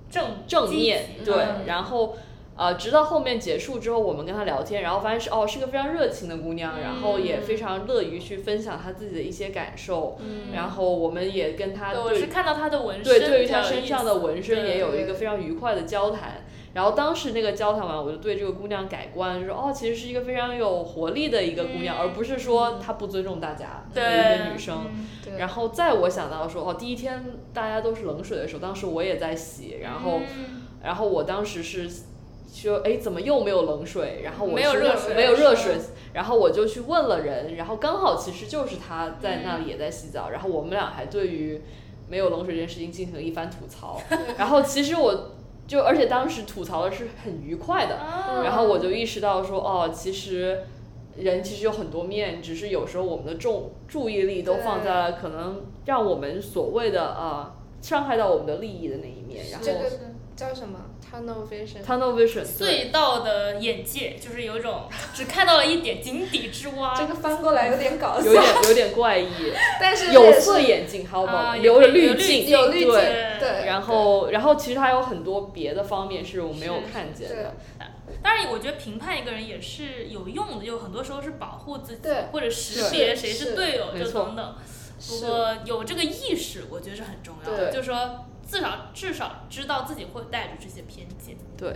[0.09, 2.15] 正正面，对，嗯然后。
[2.57, 16.45] 呃，直到后面结束之后，我们跟她聊天，然后发现是哦，是个非常热情的姑娘，然后也非常乐于去分享她自己的一些感受，嗯然后我们也跟她对，我对是看到她的纹身，对，对于他比较有意身上的纹身也有一个非常愉快的交谈。
[16.73, 24.87] 然后当时那个交谈完，我就对这个姑娘改观，就说哦，其实是一个非常有活力的一个姑娘，嗯而不是说她不尊重大家的对一个女生。
[25.27, 31.89] 嗯，然后在我想到说哦，第一天大家都是冷水的时候，当时我也在洗，然后、嗯然后我当时是
[32.61, 34.21] 说，哎，怎么又没有冷水？
[34.23, 35.75] 然后我没有是热水没有热水，
[36.13, 41.61] 然后我就去问了人，然后刚好其实就是他在那里也在洗澡，然后我们俩还对于
[42.09, 44.01] 没有冷水这件事情进行了一番吐槽，
[44.37, 45.31] 然后其实我
[45.67, 48.41] 就而且当时吐槽的是很愉快的，啊。
[48.43, 50.63] 然后我就意识到说，哦，其实
[51.17, 59.79] 人其实有很多面，只是有时候我们的重注意力都放在了可能让我们所谓的啊、伤害到我们的利益的那一面，然后这个
[60.35, 66.93] 叫什么 tunnel vision？tunnel vision 隧道的眼界，就是有一种 只看到了一点井底之蛙。
[66.93, 71.37] 这个翻过来有点搞笑 有，点有点怪异，但是有色眼镜，好不好？
[71.37, 73.65] 啊留着有滤镜，有滤镜对。
[73.65, 77.55] 然后，然后其实还有很多别的方面是我没有看见对的。
[78.21, 84.55] 当然，我觉得评判一个人也是有用的，有很多时候是保护自己，或者识别谁是队友，就等等。
[85.07, 91.35] 不过有这个意识，我觉得是很重要的，就是说至少至少知道自己会带着这些偏见。
[91.57, 91.75] 对。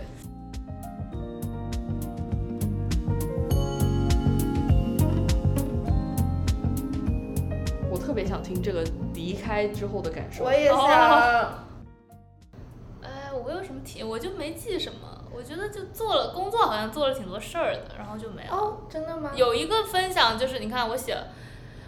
[7.90, 10.44] 我特别想听这个离开之后的感受。
[10.44, 10.78] 我也想。
[13.02, 14.98] 哎，我有什么体，我就没记什么。
[15.32, 18.50] 我觉得就做了工作，好像做了挺多事儿的，然后就没了。
[18.50, 19.30] 哦，真的吗？
[19.34, 21.16] 有一个分享就是，你看我写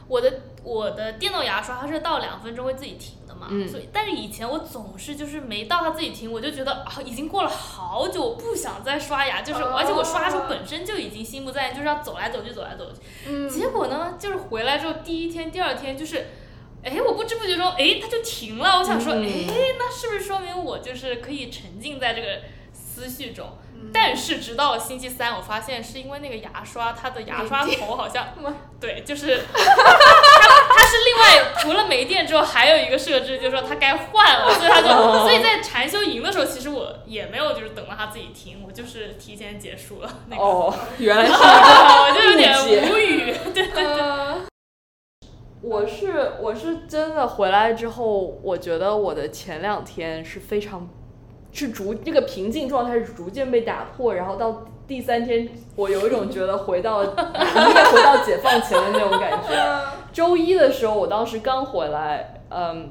[0.09, 13.01] 我的我的电动牙刷它是到两分钟会自己停的嘛，嗯所以但是以前我总是就是没到它自己停，我就觉得啊已经过了好久，我不想再刷牙，就是、哦而且我刷的时候本身就已经心不在焉，就是要走来走去走来走去。
[13.27, 16.29] 嗯，结果呢，就是回来之后第一天、第二天就是。
[16.85, 18.81] 哎，我不知不觉中，哎，它就停了。
[18.81, 22.41] 我想说，嗯哎，那是不是说明我就是可以沉浸在这个
[22.73, 23.47] 思绪中？
[23.73, 28.27] 嗯但是直到星期三，我发现是因为那个牙刷，它的牙刷头好像，
[28.81, 29.41] 对，就是
[30.75, 34.89] 它它是另外除了没电之后，还有一个设置，就是说它该换了， 所以它就，
[35.21, 41.33] 所以在禅修营的时候，其实我也没有就是等到它自己停，我就是提前结束了那个，哦， 原来是。
[41.33, 44.43] 我就有点无语，对对对，呃。
[45.63, 50.89] 我是我是真的回来之后，我觉得我的前两天是非常
[51.53, 60.02] 是逐这个平静状态是逐渐被打破，然后到第三天，我有一种觉得回到 应该回到解放前的那种感觉。
[60.13, 62.91] 周一的时候，我当时刚回来，嗯，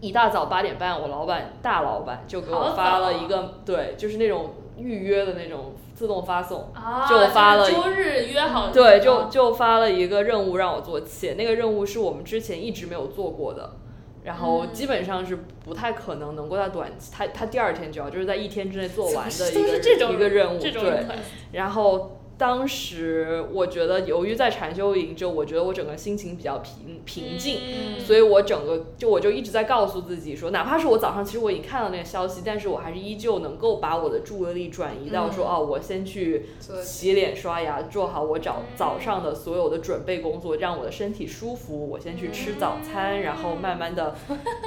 [0.00, 13.76] 一大早八点半，我老板大老板就给我发了一个，对，就是那种预约的那种自动发送，啊，就发了周日约好，对，就就发了一个任务让我做，且那个任务是我们之前一直没有做过的，
[14.24, 14.72] 然后嗯。
[14.72, 21.06] 基本上是不太可能能够在短期，他他第二天就要，就是在一天之内做完的一个 是这种一个任务，对，
[21.52, 28.00] 然后当时我觉得，由于在禅修营，就我觉得我整个心情比较平平静，嗯。
[28.00, 36.46] 所以我整个就我就一直在告诉自己说，哪怕是我早上其实我已经看到那个消息，但是我还是依旧能够把我的注意力转移到说，嗯哦，我先去
[36.82, 38.76] 洗脸刷牙，做好我早嗯。
[38.76, 44.16] 早上的所有的准备工作，让我的身体舒服，我先去吃早餐，然后慢慢的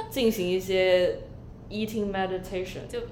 [0.08, 1.18] 进行一些
[1.68, 2.86] eating meditation。
[2.88, 3.06] 就对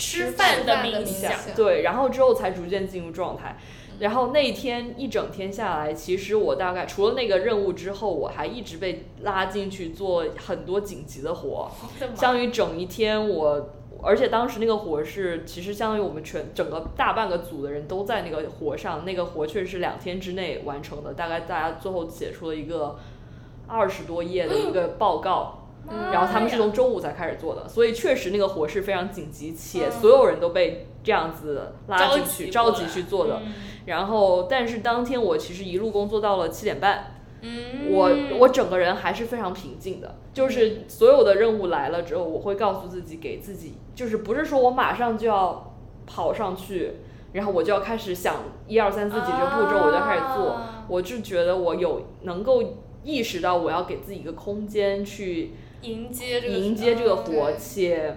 [0.00, 1.30] 吃吃饭饭的的冥冥想。
[1.32, 3.58] 想，对，然后之后才逐渐进入状态。
[3.98, 11.70] 然后那一天一整天下来，其实我大概除了那个任务之后，我还一直被拉进去做很多紧急的活，
[12.16, 13.74] 相当于整一天我。
[14.02, 22.98] 而且当时那个活是，其实相当于我们全整个大半个组的人都在那个活上，那个活确实是两天之内完成的，大概大家最后写出了一个
[23.66, 29.90] 二十多页的一个报告，妈然后他们是从中午才开始做的，所以确实那个活是非常紧急，且嗯。
[29.90, 33.40] 所有人都被这样子拉进去，着急去做的。
[33.44, 33.52] 嗯。
[33.86, 45.74] 然后，但是当天我其实一路工作到了七点半，嗯，我我整个人还是非常平静的，就是所有的任务来了之后，我会告诉自己，给自己，就是不是说我马上就要
[46.06, 46.92] 跑上去，
[47.32, 48.36] 然后我就要开始想
[48.68, 50.50] 一二三四几这个步骤，我就要开始做。
[50.50, 50.84] 啊。
[50.88, 52.74] 我就觉得我有能够
[53.04, 55.52] 意识到我要给自己一个空间去
[55.82, 57.56] 迎接这个迎接这个嗯活，对。
[57.58, 58.16] 且，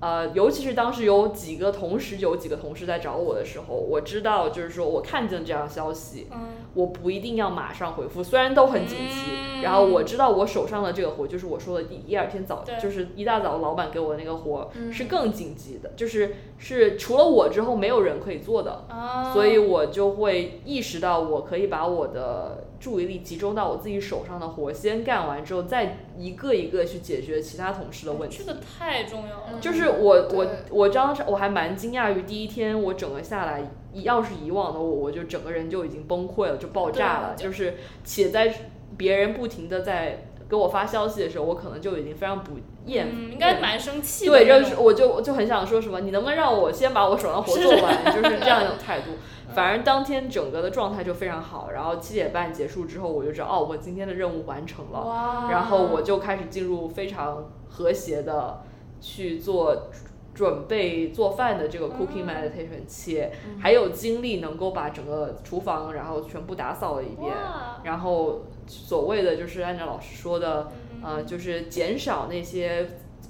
[0.00, 6.38] 呃，尤其是当时有几个同时有几个同事在找我的时候，我知道就是说我看见这样消息，嗯。
[6.72, 9.62] 我不一定要马上回复，虽然都很紧急，嗯。
[9.62, 14.92] 然后我知道我手上的这个活，就是我说的第一二天早，就是一大早老板给我的那个活、嗯。
[14.92, 28.52] 是更紧急的，就是是除了我之后没有人可以做的，啊，所以我就会意识到，我可以把我的注意力集中到我自己手上的活先干完之后，再一个一个去解决其他同事的问题这。
[28.52, 37.34] 个太重要了，嗯就是我我对我当时我还蛮惊讶于第一天我整个下来，要是以往的我，我就整个人就已经崩溃了，就爆炸了。
[37.36, 38.52] 就是且在
[38.96, 42.52] 别人不停的在给我发消息的时候，我可能就已经非常不
[42.86, 43.08] 厌。
[43.12, 49.10] 嗯，应该蛮生气的对，就是我就我就很想说什么，你能不能让我先把我手上活做完，就是这样一种态度。
[49.54, 55.00] 反正当天整个的状态就非常好，然后七点半结束之后，我就知道哦，我今天的任务完成了。
[55.00, 58.62] 哇，然后我就开始进入非常和谐的
[59.00, 59.90] 去做
[60.32, 67.34] 准备做饭的这个 cooking 嗯 meditation，、且还有精力能够把整个厨房然后全部打扫了一遍，
[67.82, 71.00] 然后所谓的就是按照老师说的，嗯。
[71.02, 72.86] 呃，就是减少那些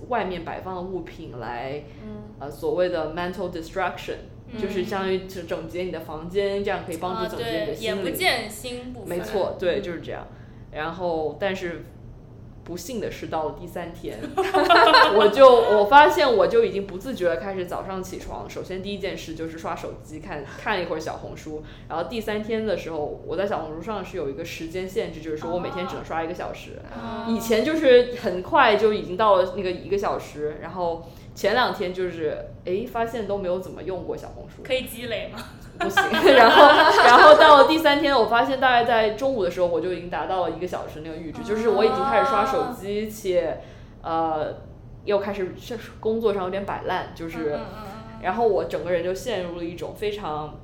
[0.09, 2.23] 外面摆放的物品来，嗯。
[2.41, 4.17] 呃，所谓的 mental distraction，、
[4.59, 7.75] 就是嗯相当于整整洁你的房间，这样可以帮助啊整洁你的。
[7.75, 10.27] 眼不见心不烦，没错，对，就是这样。
[10.73, 11.85] 然后，但是
[12.63, 14.19] 不幸的是，到了第三天，
[15.17, 26.81] 我就我发现我就已经不自觉的开始早上起床，首先第一件事就是刷手机看看了一会儿小红书，然后第三天的时候，我在小红书上是有一个时间限制，就是说我每天只能刷一个小时。
[26.95, 35.39] 啊以前就是很快就已经到了那个一个小时，然后前两天就是诶发现都没有怎么用过小红书，可以积累吗？
[35.79, 36.03] 不行，
[36.37, 36.67] 然后
[37.05, 43.61] 然后到了第三天，我发现大概在中午的时候，我就已经达到了一个小时那个阈值，就是我已经开始刷手机，且
[44.03, 44.55] 呃
[45.07, 47.59] 又开始是工作上有点摆烂，就是，
[48.23, 50.61] 然后我整个人就陷入了一种非常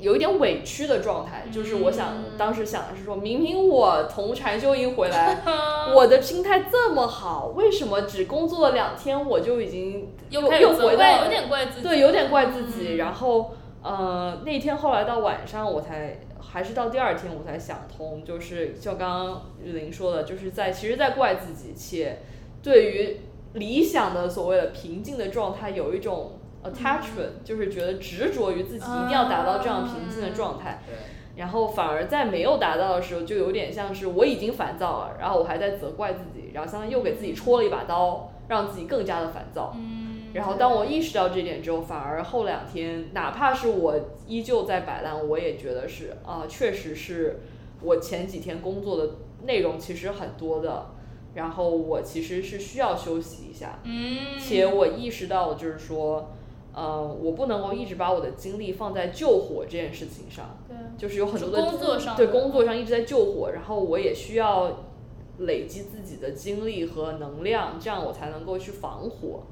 [0.00, 5.42] 有一点委屈的状态，就是我想嗯当时想的是说，明明我从禅修营回来，
[5.94, 12.94] 我的心态这么好，为什么只工作了两天我就已经又又回到有点怪自己，对，有点怪自己。
[12.94, 13.52] 嗯然后
[13.82, 22.18] 呃，那天后来到晚上，我才还是到第二天我才想通，就是像刚刚玉玲说的，就是在其实，在怪自己，且
[22.62, 23.20] 对于
[23.54, 26.32] 理想的所谓的平静的状态有一种
[26.64, 30.82] attachment，、就是觉得执着于自己一定要达到这样平静的状态。
[30.86, 30.94] 对，
[31.36, 39.72] 然后反而在没有达到的时候，就有点像是我已经烦躁了，然后我还在责怪自己，然后相当于又给自己戳了一把刀，让自己更加的烦躁。
[39.76, 43.94] 嗯，然后当我意识到这点之后，反而后两天，哪怕是我
[44.26, 47.40] 依旧在摆烂，我也觉得是啊，确实是
[47.82, 49.14] 我前几天工作的
[49.44, 50.90] 内容其实很多的，
[51.34, 56.32] 然后我其实是需要休息一下，嗯，且我意识到就是说，
[56.80, 64.78] 呃，我不能够一直把我的精力放在救火这件事情上，对，就是有很多的工作上对工作上一直在救火，然后我也需要
[65.40, 69.42] 累积自己的精力和能量，这样我才能够去防火，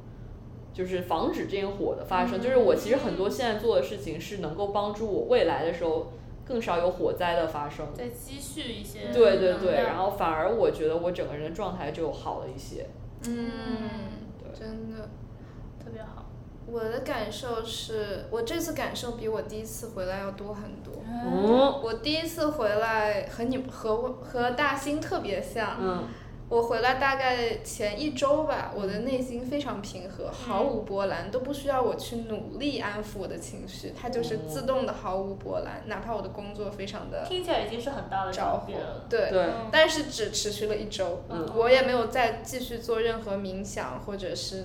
[0.73, 2.41] 就是防止这件火的发生。
[2.41, 6.07] 就是我其实很多现在做的事情是能够帮助我未来的时候
[6.47, 7.89] 更少有火灾的发生。
[7.93, 12.87] 再积蓄一些对对对，然后反而我觉得我整个人的状态就好了一些。
[13.27, 13.51] 嗯，
[14.39, 15.11] 对真的。
[15.85, 16.25] 特别好。
[16.70, 21.03] 我的感受是，我这次感受比我第一次回来要多很多。
[21.09, 26.09] 嗯我第一次回来和你和我和大兴特别像，嗯
[26.51, 39.28] 我回来大概前一周吧，我的内心非常平和，毫无波澜，都不需要我去努力安抚我的情绪，它就是自动的毫无波澜，哪怕我的工作非常的听起来已经是很大的着火了。，对。
[39.28, 44.65] 对，嗯但是只持续了一周，嗯我也没有再继续做任何冥想，或者是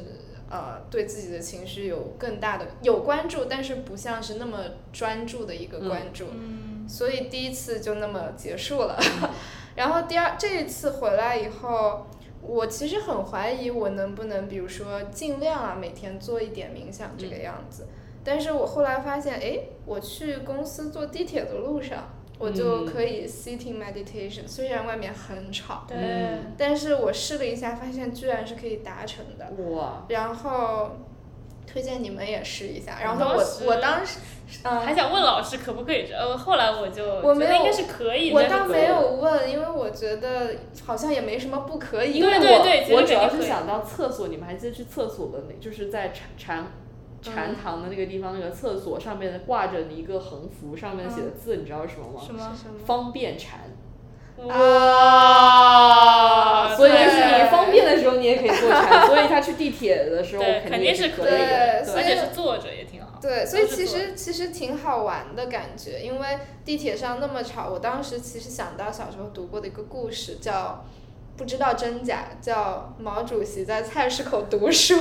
[0.53, 4.59] 呃对自己的情绪有更大的有关注，但是不像是那么
[4.91, 8.99] 专注的一个关注，嗯，所以第一次就那么结束了。
[9.75, 12.05] 然后第二这一次回来以后，
[12.43, 17.88] 我其实很怀疑我能不能，比如说尽量啊每天做一点冥想这个样子。
[18.23, 22.09] 但是我后来发现，哎，我去公司坐地铁的路上，
[22.43, 29.49] 我就嗯可以 sitting meditation，、虽然外面很吵，对，嗯但是我试了一下，发现居然是可以达成的。
[29.71, 30.97] 哇，然后
[31.65, 32.97] 推荐你们也试一下。
[33.01, 34.19] 然后我当时我当时，
[34.63, 40.53] 嗯、还想问老师可不可以，呃，后来我就我没有觉得应该是可以，我倒没有问，因为我觉得
[40.85, 42.19] 好像也没什么不可以。
[42.19, 46.67] 因为对对我我主要是想到厕所，你们还记得去厕所的那，就是在禅禅
[47.23, 52.21] 禅嗯堂的那个地方，那个厕所上面挂着一个横幅，上面写的字，你知道是什么吗？
[52.23, 52.75] 什么什么？
[52.85, 53.61] 方便禅。
[54.49, 61.85] 啊所以就是你方便的时候你也可以坐禅， 所以他去地铁的时候，肯肯定是可以对的。
[61.85, 63.19] 所以而且是坐着也挺好。
[63.21, 70.83] 对，所以其实其实挺好玩的感觉，因为地铁上那么吵，我当时其实想到小时候读过的一个故事，叫
[71.37, 74.95] 不知道真假，叫毛主席在菜市口读书。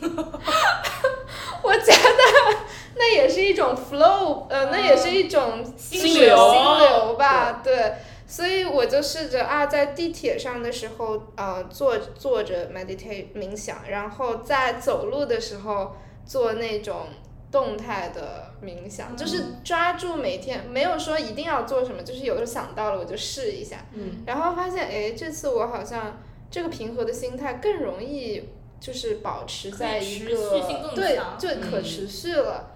[1.62, 2.58] 我觉得
[2.96, 7.94] 那也是一种 flow，呃，那也是一种心流心流吧，对。
[8.26, 15.94] 所以我就试着啊，在地铁上的时候，呃，坐坐着 meditate 冥想，然后在走路的时候
[16.26, 17.08] 做那种
[17.52, 26.18] 动态的冥想，就是抓住每天，没有说一定要做什么，就是有时候想到了我就试一下，嗯，然后发现哎，这次我好像
[26.50, 28.48] 这个平和的心态更容易
[28.80, 30.60] 就是保持在一个
[30.94, 32.70] 对强对可嗯持续了，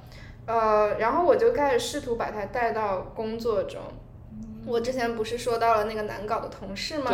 [0.47, 3.81] 呃，然后我就开始试图把它带到工作中。
[4.66, 7.11] 我之前不是说到了那个难搞的同事吗？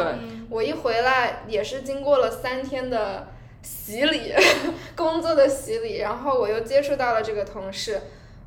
[0.50, 3.28] 我一回来也是经过了三天的
[3.62, 4.32] 洗礼，
[4.96, 8.00] 工作的洗礼，然后我又接触到了这个同事，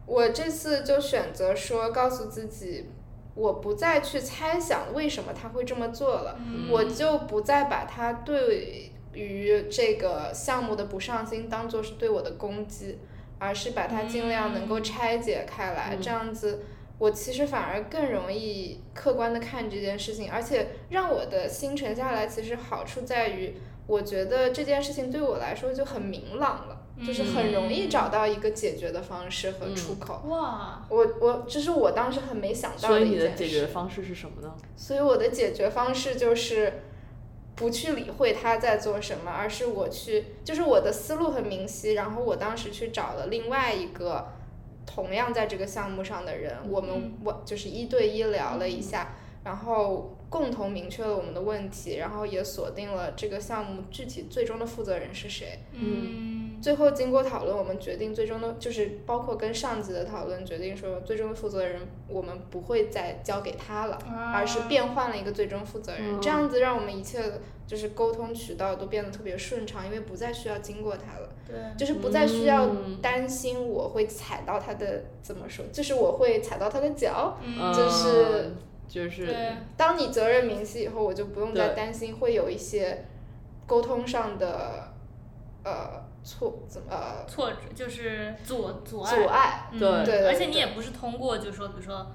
[0.05, 2.89] 我这次就选择说告诉自己，
[3.33, 12.99] 我不再去猜想为什么他会这么做了，嗯我就不再把他对于这个项目的不上心当做是对我的攻击，
[13.39, 16.63] 而是把它尽量能够拆解开来，嗯这样子。
[16.99, 22.25] 我其实反而更容易客观的看这件事情，而且让我的心沉下来。
[22.25, 23.53] 其实好处在于，
[23.85, 30.23] 我觉得这件事情对我来说就很明朗了，就是很容易找到一个解决的方式和出口。
[30.27, 33.67] 哇，我我这是我当时很没想到的一件你的解决事。
[33.67, 34.55] 方式是什么呢？
[34.75, 36.81] 所以我的解决方式就是
[37.57, 41.95] 不去理会他在做什么，而是我去，就是我的思路很明晰。
[41.95, 44.27] 然后我当时去找了另外一个
[44.85, 55.59] 同样在这个项目上的人，我们嗯我就是一对一聊了一下，然后共同明确了我们的问题，然后也锁定了这个项目具体最终的负责人是谁。
[55.73, 63.97] 嗯最后经过讨论，我们决定最终的就是包括跟上级的讨论，决定说最终的负责人我们不会再交给他了，
[64.33, 67.21] 而是变换了一个最终负责人，这样子让我们一切
[67.65, 72.69] 就是沟通渠道都变得特别顺畅，因为不再需要经过他了，对，就是不再需要
[73.01, 77.73] 担心我会踩到他的怎么说，就是我会踩到他的脚，嗯。
[77.73, 78.53] 就是
[78.87, 83.03] 就是对，当你责任明晰以后，我就不用再担心会有一些
[83.65, 84.93] 沟通上的
[85.65, 89.69] 呃错怎么呃挫折就是阻阻碍，阻碍。
[90.03, 92.11] 对而且你也不是通过就是说，比如说。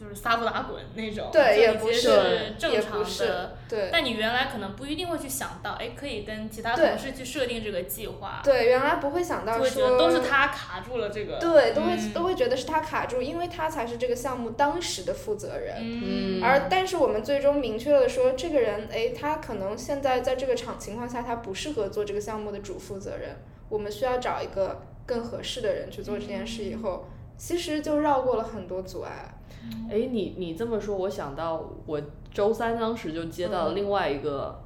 [0.00, 2.08] 就是撒泼打滚那种，对也不是
[2.58, 3.56] 也常不是的。
[3.68, 11.38] 对但你原来可能不一定会去想到，哎，可以跟其他同事去设定这个计划，对，原来不会想到说都是他卡住了这个。
[11.38, 15.76] 对，都会、嗯都会觉得是他卡住，因为他才是这个项目当时的负责人。
[15.78, 23.36] 嗯，而但是我们最终明确了说，这个人，哎，他可能现在在这个场情况下，他不适合做这个项目的主负责人，
[23.68, 26.64] 我们需要找一个更合适的人去做这件事。
[26.64, 27.06] 以后，
[27.36, 29.34] 其实就绕过了很多阻碍。
[29.90, 32.00] 哎，你你这么说，我想到我
[32.32, 34.62] 周三当时就接到了嗯另外一个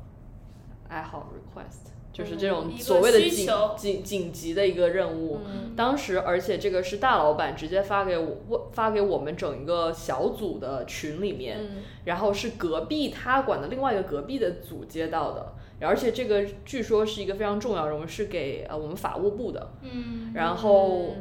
[0.88, 5.40] 爱好 request，、就是这种所谓的紧紧紧急的一个任务。
[5.46, 19.72] 嗯当时，而且这个是大老板直接发给我，发给我们整一个小组的群里面，嗯然后是隔壁他管的另外一个隔壁的组接到的，而且这个据说是一个非常重要的任务，是给呃我们法务部的。
[19.82, 21.16] 嗯，然后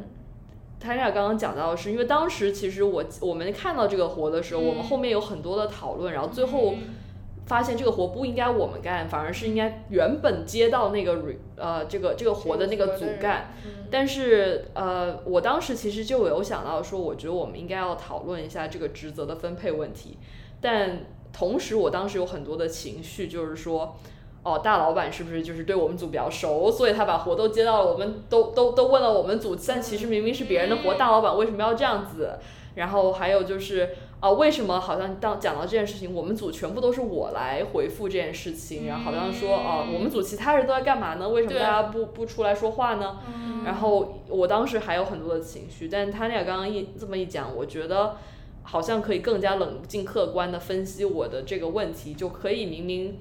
[0.84, 6.74] 嗯他俩刚刚讲到的是，因为当时其实我我们看到这个活的时候，我们嗯后面有很多的讨论，然后最后
[7.46, 11.24] 发现这个活不应该我们干，反而是应该原本接到那个
[11.56, 13.54] 呃这个这个活的那个组干。
[13.64, 20.18] 嗯但是呃，我当时其实就有想到说，我觉得我们应该要讨论一下这个职责的分配问题，
[20.60, 23.96] 但同时我当时有很多的情绪，就是说。
[24.44, 32.38] 哦，大老板是不是就是对我们组比较熟，所以他把活都接到了，我们都都都问了我们组，但其实明明是别人的活，大老板为什么要这样子？
[32.76, 33.90] 然后还有就是
[34.20, 41.28] 啊、为什么好像当讲到这件事情，我们组全部都是我来回复这件事情，然后好像说哦、我们组其他人都在干嘛呢？
[41.28, 43.18] 为什么大家不不出来说话呢？
[43.34, 48.16] 嗯然后我当时还有很多的情绪，但他俩刚刚一这么一讲，我觉得
[48.62, 53.18] 好像可以更加冷静客观的分析我的这个问题，就可以明明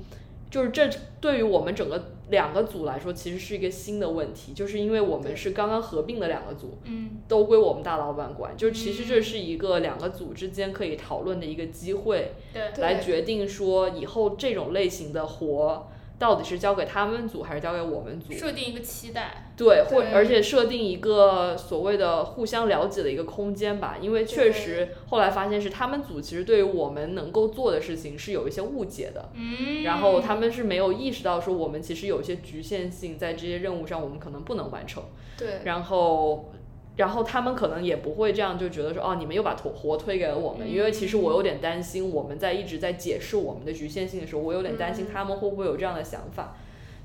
[0.53, 0.87] 就是这
[1.19, 7.09] 对于我们整个两个组来说，其实是一个新的问题，就是因为我们是刚刚合并的两个组，嗯。
[7.27, 12.71] 都归我们大老板管，就其实这是一个两个组之间可以讨论的一个机会，对。
[12.75, 12.83] 对。
[12.83, 15.87] 来决定说以后这种类型的活。
[16.19, 18.31] 到底是交给他们组还是交给我们组？
[18.31, 20.13] 设定一个期待，对，或对。
[20.13, 35.03] 而且设定一个所谓的互相了解的一个空间吧，因为确实后来发现是他们组其实对于我们能够做的事情是有一些误解的，嗯，然后他们是没有意识到说我们其实有一些局限性，在这些任务上我们可能不能完成，
[35.37, 35.59] 对。
[35.65, 36.52] 然后。
[36.95, 46.55] 然后他们可能也不会这样，就觉得说哦，你们又把活活推给了我们，因为其实我有点担心，我们在一直在解释我们的局限性的时候，我有点担心嗯他们会不会有这样的想法。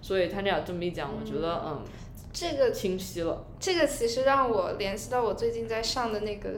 [0.00, 1.82] 所以他这样这么一讲，我觉得嗯
[2.32, 3.44] 这个清晰了。
[3.58, 6.50] 这个其实让我联系到我最近在上的那个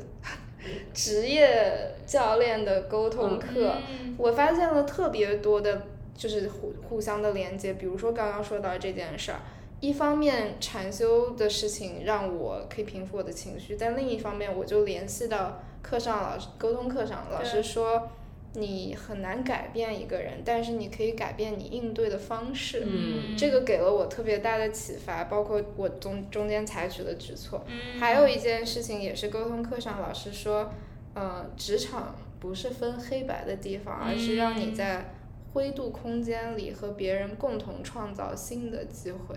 [0.93, 7.73] 职业教练的沟通课，嗯我发现了特别多的，就是互互相的连接。
[7.75, 9.41] 比如说刚刚说到这件事儿，
[9.81, 18.09] 一方面禅修的事情让我可以平复我的情绪，但另一方面我就联系到课上老师沟通课上老师说。
[18.55, 22.85] 你很难改变一个人，但是你可以改变你应对的方式。
[22.85, 27.65] 嗯这个给了我特别大的启发，包括我中中间采取的举措。
[27.69, 30.69] 嗯还有一件事情也是沟通课上老师说，
[31.15, 35.15] 呃，职场不是分黑白的地方，而是让你嗯在
[35.53, 39.37] 灰度空间里和别人共同创造新的机会。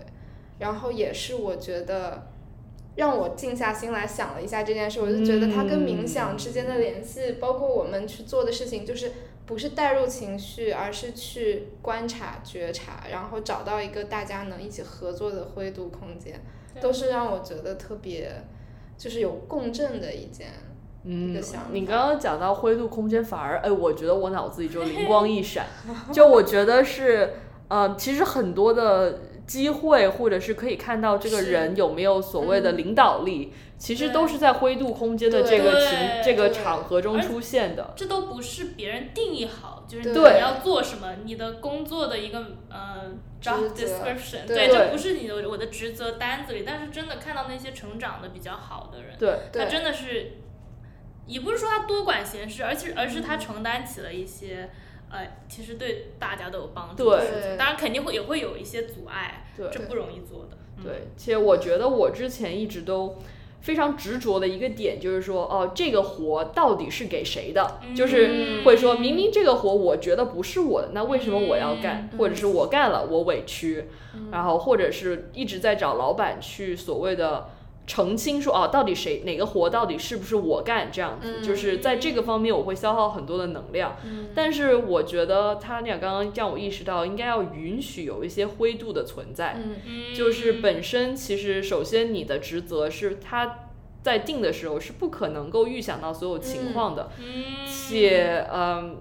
[0.58, 2.28] 然后也是我觉得
[2.96, 9.12] 让我静下心来想了一下这件事，我就觉得它跟冥想之间的联系，包括我们去做的事情，就是
[9.46, 16.40] 不是带入情绪，而是去观察、觉察，然后找到一个大家能一起合作的灰度空间，
[16.80, 18.30] 都是让我觉得特别
[18.96, 20.48] 就是有共振的一件。
[21.06, 25.66] 嗯想，你刚刚讲到灰度空间，反而哎，我觉得我脑子里就灵光一闪，
[26.10, 27.34] 就我觉得是
[27.68, 32.76] 呃，其实很多的机会，或者是可以看到这个人有没有所谓的嗯。
[32.78, 37.92] 领导力，其实都是在灰度空间的这个情这个场合中出现的。
[37.94, 42.38] 这都不是别人定义好，就是你要做什么，你的工作的一个
[42.70, 43.12] 呃
[43.42, 44.68] job description，对。
[44.68, 49.64] 这不是你的我的职责单子里，但是真的看到那些成长的比较好的人，对，对。
[49.64, 50.32] 他真的是，
[51.26, 54.70] 也不是说他多管闲事，而且而是他承担起了一些。
[55.14, 57.04] 哎，其实对大家都有帮助。
[57.04, 60.58] 对对当然肯定会也会有一些阻碍，对这不容易做的。
[60.78, 63.16] 嗯对，且我觉得我之前一直都
[63.60, 67.80] 非常执着的一个点就是说，哦，这个活到底是给谁的？
[67.96, 72.10] 就是会说明明这个活我觉得不是我的，那为什么我要干？
[72.12, 73.84] 嗯或者是我干了我委屈，
[74.14, 77.50] 嗯然后或者是一直在找老板去所谓的。
[77.86, 80.90] 澄清说哦，到底谁哪个活到底是不是我干？
[80.90, 83.96] 这样子，嗯就是在这个方面我会消耗很多的能量。
[84.04, 89.58] 嗯但是我觉得他俩刚刚让我意识到，应该要允许有一些灰度的存在。
[90.16, 93.68] 就是本身其实首先你的职责是他
[94.02, 98.96] 在定的时候是不可能够预想到所有情况的，嗯，且嗯，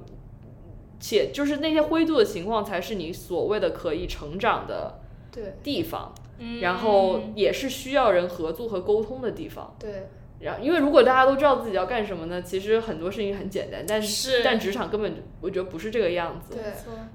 [0.99, 4.99] 且就是那些灰度的情况才是你所谓的可以成长的
[5.31, 9.75] 对地方，嗯然后也是需要人合作和沟通的地方。
[9.79, 10.07] 对
[10.39, 16.53] 然后，因为如果大家都知道自己要干什么呢，其实很多事情很简单，但是但职场根本就我觉得不是这个样子。
[16.55, 16.63] 对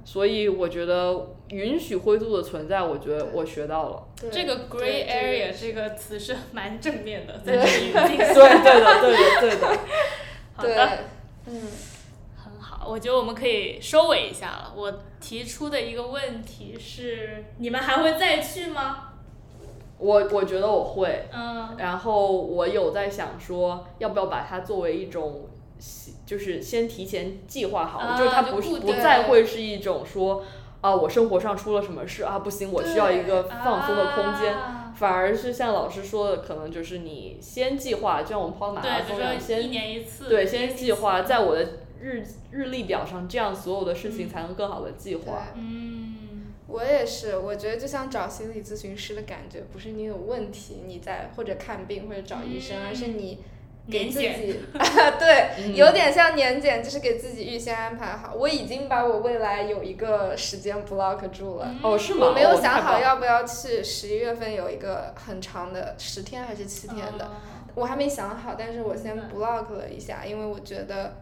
[0.03, 4.03] 所以我觉得允许灰度的存在，我觉得我学到了。
[4.19, 8.32] 对这个 gray 这个 area 这个词是蛮正面的，在这个语境下。
[8.32, 9.78] 对对的，对的，对的。
[10.62, 10.99] 对好的，，
[11.49, 11.62] 嗯
[12.35, 14.73] 很好，我觉得我们可以收尾一下了。
[14.74, 19.08] 我提出的一个问题是，你们还会再去吗？
[19.99, 25.47] 我我觉得我会，嗯然后我有在想说，要不要把它作为一种，
[26.25, 30.43] 就是先提前计划好，啊就是它不是不再会是一种说，
[30.81, 34.55] 啊，我生活上出了什么事啊，不行，我需要一个放松的空间。
[34.55, 40.29] 啊反而是像老师说的，可能就是你先计划，就像我们跑马拉松一样，先一先年一次。
[40.29, 41.65] 对先计划，在我的
[42.01, 45.51] 日日历表上，这样所有的事情嗯才能更好的计划。
[45.55, 46.28] 嗯，
[46.69, 53.43] 我也是，我觉得就像找心理咨询师的感觉，不是你有问题你在或者看病或者找医生，嗯而是你
[53.90, 54.28] 给自己
[55.19, 58.35] 对，嗯有点像年检，就是给自己预先安排好。
[58.35, 61.74] 我已经把我未来有一个时间 block 住了。
[61.82, 62.27] 哦，是吗？
[62.27, 67.31] 我没有想好要不要去十一月份有一个很长的十天还是七天的，哦
[67.74, 71.16] 我还没想好，但是我先 block 了一下，因为我觉得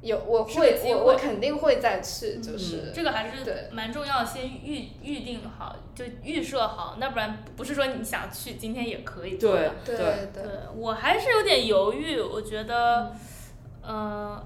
[0.00, 9.74] 有我会机会我我肯定会再去，就嗯是、这个还是蛮重要，先预预定好，就预设好，那不然不是说你想去今天也可以做对的。
[9.84, 9.96] 对
[10.32, 10.44] 对
[10.76, 13.12] 我还是有点犹豫，我觉得，
[13.82, 14.40] 呃，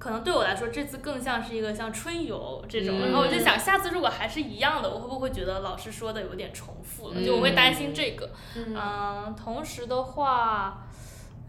[0.00, 7.14] 可能对我来说这次更像是一个像春游这种，嗯然后我就想下次如果还是一样的，我会不会觉得老师说的有点重复了？
[7.18, 8.30] 嗯就我会担心这个。
[8.56, 10.87] 嗯嗯，同时的话。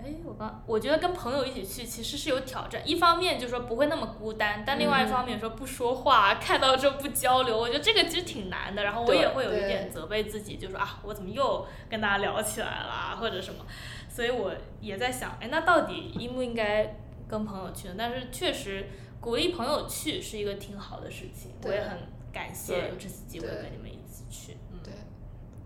[0.01, 8.83] 哎，我刚我觉得跟朋友一起去其实是有挑战，一方面就是说不会那么孤单，但另外一方面说不说话，看到之后不交流，我觉得这个其实挺难的。
[8.83, 13.65] 然后我也会有一点责备自己，就说啊，我怎么又跟大家聊起来了，或者什么。
[14.07, 16.95] 所以我也在想，哎，那到底应不应该
[17.27, 17.95] 跟朋友去呢？
[17.97, 18.87] 但是确实
[19.19, 21.97] 鼓励朋友去是一个挺好的事情，我也很
[22.31, 24.57] 感谢有这次机会跟你们一起去。
[24.71, 24.93] 嗯，对。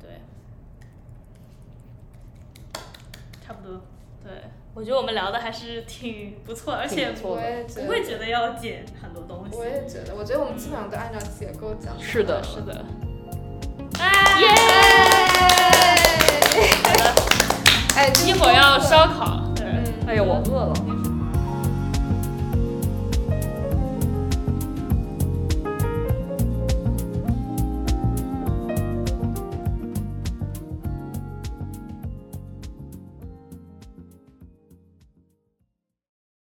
[0.01, 0.21] 对，
[3.45, 3.79] 差不多。
[4.23, 4.31] 对，
[4.73, 9.57] 我觉得我们聊的还是挺不错，而且不错我不会觉得要剪很多东西。
[9.57, 11.93] 我也觉得，我觉得我们基本上都按照结构讲。
[11.99, 12.73] 是的，是的。
[14.39, 14.47] 耶！
[16.83, 17.13] 好的，
[17.95, 19.43] 哎，一会儿要烧烤。
[19.55, 19.65] 对。
[19.67, 20.73] 嗯哎呀，我饿了。
[20.87, 21.02] 嗯